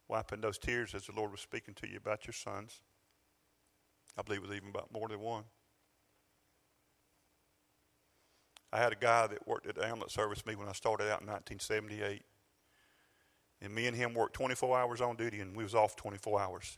[0.07, 2.81] wiping those tears as the Lord was speaking to you about your sons.
[4.17, 5.45] I believe it was even about more than one.
[8.71, 11.21] I had a guy that worked at the ambulance service me when I started out
[11.21, 12.23] in 1978.
[13.61, 16.77] And me and him worked 24 hours on duty and we was off 24 hours.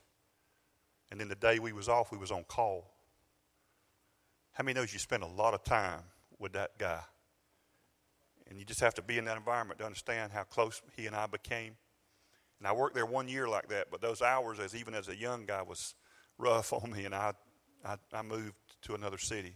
[1.10, 2.91] And then the day we was off, we was on call.
[4.62, 6.01] How many knows you spend a lot of time
[6.38, 6.99] with that guy?
[8.47, 11.16] And you just have to be in that environment to understand how close he and
[11.16, 11.78] I became.
[12.59, 15.16] And I worked there one year like that, but those hours, as even as a
[15.16, 15.95] young guy, was
[16.38, 17.05] rough on me.
[17.05, 17.34] And I,
[17.84, 18.53] I, I moved
[18.84, 19.55] to another city,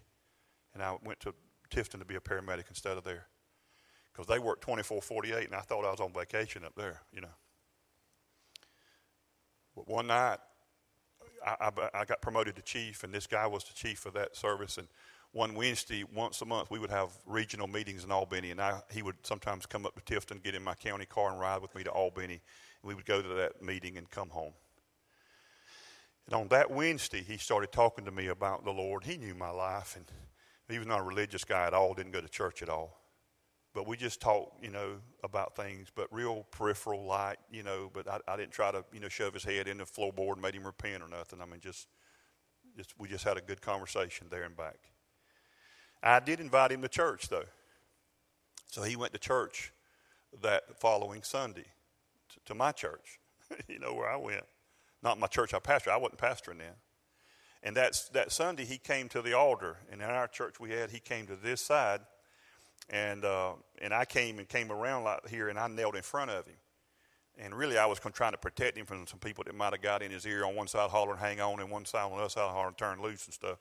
[0.73, 1.35] and I went to
[1.69, 3.27] Tifton to be a paramedic instead of there,
[4.11, 7.21] because they worked 24, 48, and I thought I was on vacation up there, you
[7.21, 7.35] know.
[9.75, 10.39] But one night,
[11.45, 14.35] I, I, I got promoted to chief, and this guy was the chief of that
[14.35, 14.77] service.
[14.77, 14.87] And
[15.31, 19.01] one Wednesday, once a month, we would have regional meetings in Albany, and I, he
[19.01, 21.83] would sometimes come up to Tifton, get in my county car, and ride with me
[21.83, 22.41] to Albany.
[22.81, 24.53] And we would go to that meeting and come home.
[26.25, 29.03] And on that Wednesday, he started talking to me about the Lord.
[29.03, 30.05] He knew my life, and
[30.67, 32.97] he was not a religious guy at all, didn't go to church at all.
[33.75, 37.91] But we just talked, you know, about things, but real peripheral light, you know.
[37.93, 40.41] But I, I didn't try to, you know, shove his head in the floorboard and
[40.41, 41.41] made him repent or nothing.
[41.41, 41.89] I mean, just,
[42.77, 44.77] just we just had a good conversation there and back.
[46.01, 47.43] I did invite him to church though,
[48.67, 49.73] so he went to church
[50.41, 51.65] that following Sunday
[52.29, 53.19] to, to my church.
[53.67, 54.45] you know where I went,
[55.03, 55.91] not my church I pastor.
[55.91, 56.75] I wasn't pastoring then.
[57.61, 60.91] And that's that Sunday he came to the altar, and in our church we had
[60.91, 61.99] he came to this side
[62.89, 66.45] and, uh, and I came and came around here and I knelt in front of
[66.45, 66.55] him.
[67.37, 70.01] And really, I was trying to protect him from some people that might have got
[70.01, 72.29] in his ear on one side hollering, hang on, and one side on the other
[72.29, 73.57] side hollering, turn loose and stuff.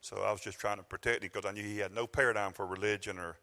[0.00, 2.52] So I was just trying to protect him because I knew he had no paradigm
[2.52, 3.36] for religion or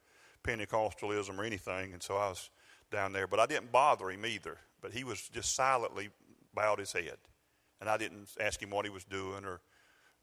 [0.44, 1.94] Pentecostalism or anything.
[1.94, 2.50] And so I was
[2.92, 3.28] down there.
[3.28, 4.58] But I didn't bother him either.
[4.82, 6.10] But he was just silently
[6.54, 7.18] bowed his head.
[7.80, 9.62] And I didn't ask him what he was doing or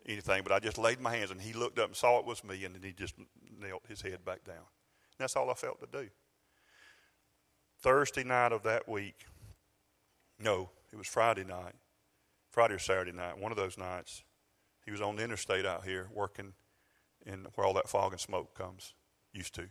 [0.06, 0.42] anything.
[0.42, 2.64] But I just laid my hands and he looked up and saw it was me
[2.64, 3.14] and then he just
[3.60, 4.64] knelt his head back down.
[5.22, 6.08] That's all I felt to do.
[7.80, 9.26] Thursday night of that week,
[10.38, 11.74] no, it was Friday night,
[12.50, 14.22] Friday or Saturday night, one of those nights,
[14.84, 16.52] he was on the interstate out here working
[17.24, 18.94] in where all that fog and smoke comes,
[19.32, 19.68] used to.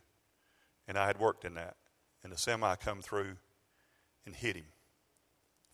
[0.87, 1.75] And I had worked in that.
[2.23, 3.35] And the semi come through
[4.25, 4.65] and hit him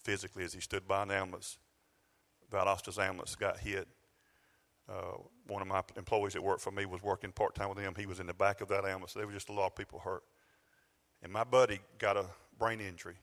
[0.03, 1.57] physically as he stood by an ambulance.
[2.51, 3.87] Valdosta's ambulance got hit
[4.89, 5.17] uh,
[5.47, 7.93] one of my employees that worked for me was working part time with them.
[7.97, 9.13] He was in the back of that ambulance.
[9.13, 10.23] There was just a lot of people hurt.
[11.21, 12.25] And my buddy got a
[12.57, 13.17] brain injury,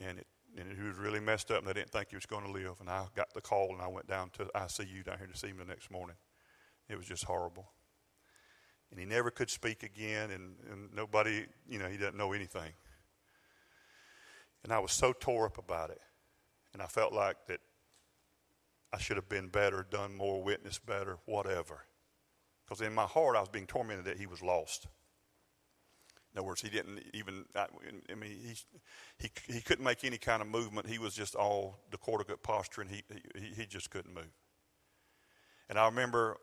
[0.00, 2.44] and it and he was really messed up, and they didn't think he was going
[2.44, 2.80] to live.
[2.80, 5.48] And I got the call, and I went down to ICU down here to see
[5.48, 6.16] him the next morning.
[6.88, 7.70] It was just horrible.
[8.90, 12.72] And he never could speak again, and, and nobody, you know, he didn't know anything.
[14.64, 16.00] And I was so tore up about it.
[16.72, 17.60] And I felt like that
[18.92, 21.84] I should have been better, done more, witnessed better, whatever.
[22.64, 24.86] Because in my heart, I was being tormented that he was lost.
[26.32, 27.66] In other words, he didn't even, I,
[28.10, 28.54] I mean, he,
[29.18, 30.86] he, he couldn't make any kind of movement.
[30.86, 33.02] He was just all the cortical posture, and he,
[33.34, 34.30] he, he just couldn't move.
[35.68, 36.36] And I remember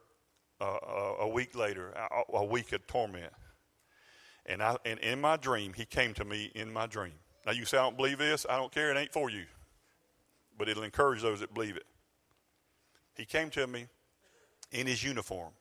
[0.59, 0.77] uh,
[1.19, 3.31] a week later, a, a week of torment.
[4.45, 7.13] And, I, and in my dream, he came to me in my dream.
[7.45, 8.45] Now, you say, I don't believe this.
[8.49, 8.91] I don't care.
[8.91, 9.45] It ain't for you.
[10.57, 11.85] But it'll encourage those that believe it.
[13.16, 13.88] He came to me
[14.72, 15.52] in his uniform.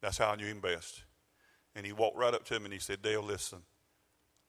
[0.00, 1.02] That's how I knew him best.
[1.74, 3.58] And he walked right up to me and he said, Dale, listen,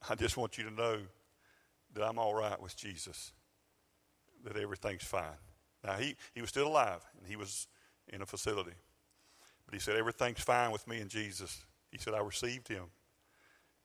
[0.10, 1.00] I just want you to know
[1.94, 3.32] that I'm all right with Jesus,
[4.44, 5.38] that everything's fine.
[5.84, 7.68] Now, he, he was still alive and he was
[8.08, 8.76] in a facility.
[9.66, 11.66] But he said, Everything's fine with me and Jesus.
[11.92, 12.86] He said, I received him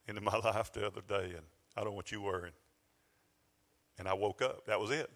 [0.06, 1.46] into my life the other day and
[1.76, 2.54] I don't want you worrying.
[3.98, 4.66] And I woke up.
[4.66, 5.10] That was it.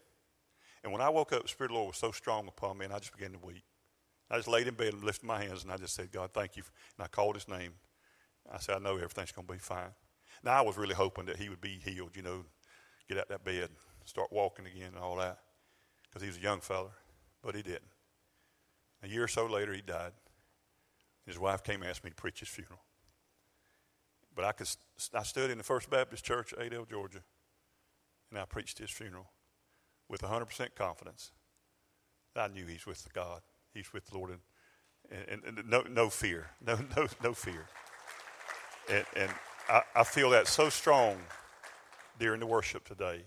[0.87, 2.85] And when I woke up, the Spirit of the Lord was so strong upon me,
[2.85, 3.65] and I just began to weep.
[4.31, 6.57] I just laid in bed and lifted my hands, and I just said, God, thank
[6.57, 6.63] you.
[6.97, 7.73] And I called his name.
[8.49, 9.91] I said, I know everything's going to be fine.
[10.45, 12.45] Now, I was really hoping that he would be healed, you know,
[13.09, 13.71] get out that bed,
[14.05, 15.39] start walking again and all that,
[16.05, 16.91] because he was a young fella,
[17.43, 17.91] but he didn't.
[19.03, 20.13] A year or so later, he died.
[21.27, 22.83] His wife came and asked me to preach his funeral.
[24.37, 24.69] But I, could,
[25.13, 27.25] I stood in the First Baptist Church, Adel, Georgia,
[28.31, 29.27] and I preached his funeral
[30.09, 31.33] with 100% confidence.
[32.35, 33.41] I knew he's with God.
[33.73, 34.39] He's with the Lord.
[35.11, 36.51] And, and, and no, no fear.
[36.65, 37.67] No, no, no fear.
[38.91, 39.31] And, and
[39.69, 41.17] I, I feel that so strong
[42.19, 43.23] during the worship today.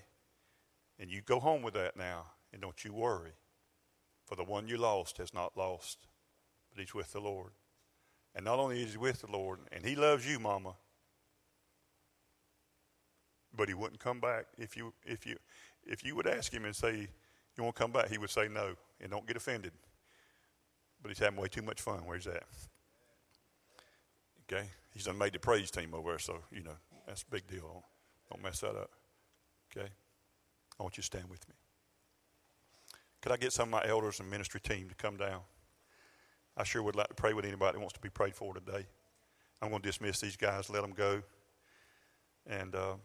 [1.00, 3.32] And you go home with that now, and don't you worry.
[4.26, 6.08] For the one you lost has not lost,
[6.72, 7.52] but he's with the Lord.
[8.36, 10.76] And not only is he with the Lord, and he loves you, Mama,
[13.56, 15.36] but he wouldn't come back if you if you
[15.90, 17.08] if you would ask him and say
[17.58, 19.74] you want to come back, he would say no, and don't get offended.
[21.02, 22.02] But he's having way too much fun.
[22.06, 22.44] Where's that?
[24.44, 27.48] Okay, he's done made the praise team over there, so you know that's a big
[27.48, 27.84] deal.
[28.30, 28.92] Don't mess that up.
[29.72, 29.88] Okay,
[30.80, 31.56] I want you to stand with me.
[33.22, 35.42] Could I get some of my elders and ministry team to come down?
[36.56, 38.86] I sure would like to pray with anybody that wants to be prayed for today.
[39.62, 41.22] I'm going to dismiss these guys, let them go.
[42.48, 42.96] And uh,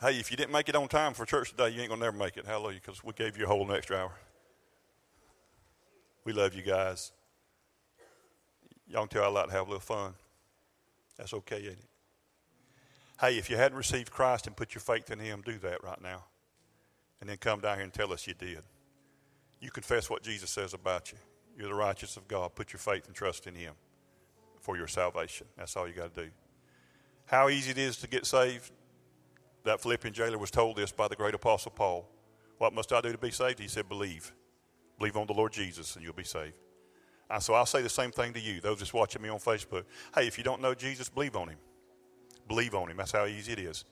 [0.00, 2.06] hey, if you didn't make it on time for church today, you ain't going to
[2.06, 2.46] never make it.
[2.46, 4.12] Hallelujah, because we gave you a whole extra hour.
[6.24, 7.12] We love you guys.
[8.88, 10.14] Y'all can tell I like to have a little fun.
[11.16, 11.88] That's okay, ain't it?
[13.20, 16.00] Hey, if you hadn't received Christ and put your faith in Him, do that right
[16.02, 16.24] now
[17.20, 18.60] and then come down here and tell us you did.
[19.60, 21.18] You confess what Jesus says about you.
[21.58, 22.54] You're the righteous of God.
[22.54, 23.72] Put your faith and trust in Him
[24.60, 25.46] for your salvation.
[25.56, 26.30] That's all you got to do.
[27.24, 28.70] How easy it is to get saved.
[29.66, 32.08] That Philippian jailer was told this by the great apostle Paul.
[32.58, 33.58] What must I do to be saved?
[33.58, 34.32] He said, believe.
[34.98, 36.54] Believe on the Lord Jesus and you'll be saved.
[37.28, 39.84] And so I'll say the same thing to you, those that's watching me on Facebook.
[40.14, 41.58] Hey, if you don't know Jesus, believe on Him.
[42.48, 42.96] Believe on Him.
[42.96, 43.84] That's how easy it is.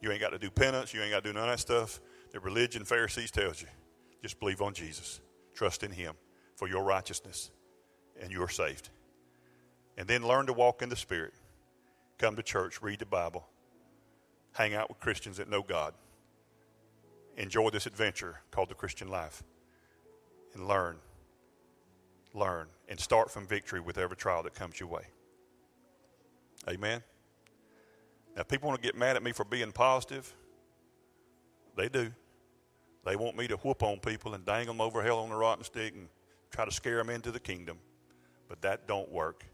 [0.00, 0.92] You ain't got to do penance.
[0.94, 2.00] You ain't got to do none of that stuff
[2.32, 3.68] the religion Pharisees tells you.
[4.22, 5.20] Just believe on Jesus.
[5.54, 6.14] Trust in Him
[6.56, 7.50] for your righteousness,
[8.20, 8.88] and you're saved.
[9.98, 11.34] And then learn to walk in the Spirit.
[12.18, 13.46] Come to church, read the Bible,
[14.52, 15.94] hang out with Christians that know God.
[17.36, 19.42] Enjoy this adventure called the Christian life.
[20.54, 20.96] And learn,
[22.34, 25.04] learn, and start from victory with every trial that comes your way.
[26.68, 27.02] Amen.
[28.36, 30.32] Now, people want to get mad at me for being positive.
[31.76, 32.12] They do.
[33.04, 35.64] They want me to whoop on people and dangle them over hell on a rotten
[35.64, 36.08] stick and
[36.50, 37.78] try to scare them into the kingdom.
[38.48, 39.44] But that don't work.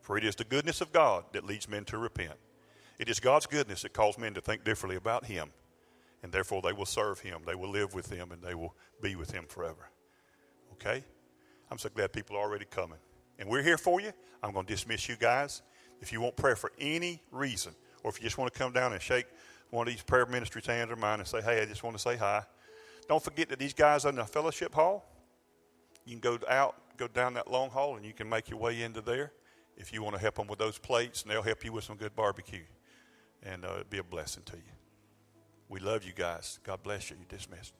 [0.00, 2.38] For it is the goodness of God that leads men to repent.
[3.00, 5.48] It is God's goodness that calls men to think differently about Him.
[6.22, 9.16] And therefore they will serve Him, they will live with Him, and they will be
[9.16, 9.88] with Him forever.
[10.74, 11.02] Okay?
[11.70, 12.98] I'm so glad people are already coming.
[13.38, 14.12] And we're here for you.
[14.42, 15.62] I'm going to dismiss you guys.
[16.02, 17.72] If you want prayer for any reason,
[18.04, 19.24] or if you just want to come down and shake
[19.70, 22.02] one of these prayer ministries' hands or mine and say, hey, I just want to
[22.02, 22.42] say hi.
[23.08, 25.06] Don't forget that these guys are in the fellowship hall,
[26.04, 28.82] you can go out, go down that long hall, and you can make your way
[28.82, 29.32] into there
[29.78, 31.96] if you want to help them with those plates, and they'll help you with some
[31.96, 32.64] good barbecue.
[33.42, 34.62] And uh, it'd be a blessing to you.
[35.68, 36.58] We love you guys.
[36.64, 37.16] God bless you.
[37.16, 37.74] You're dismissed.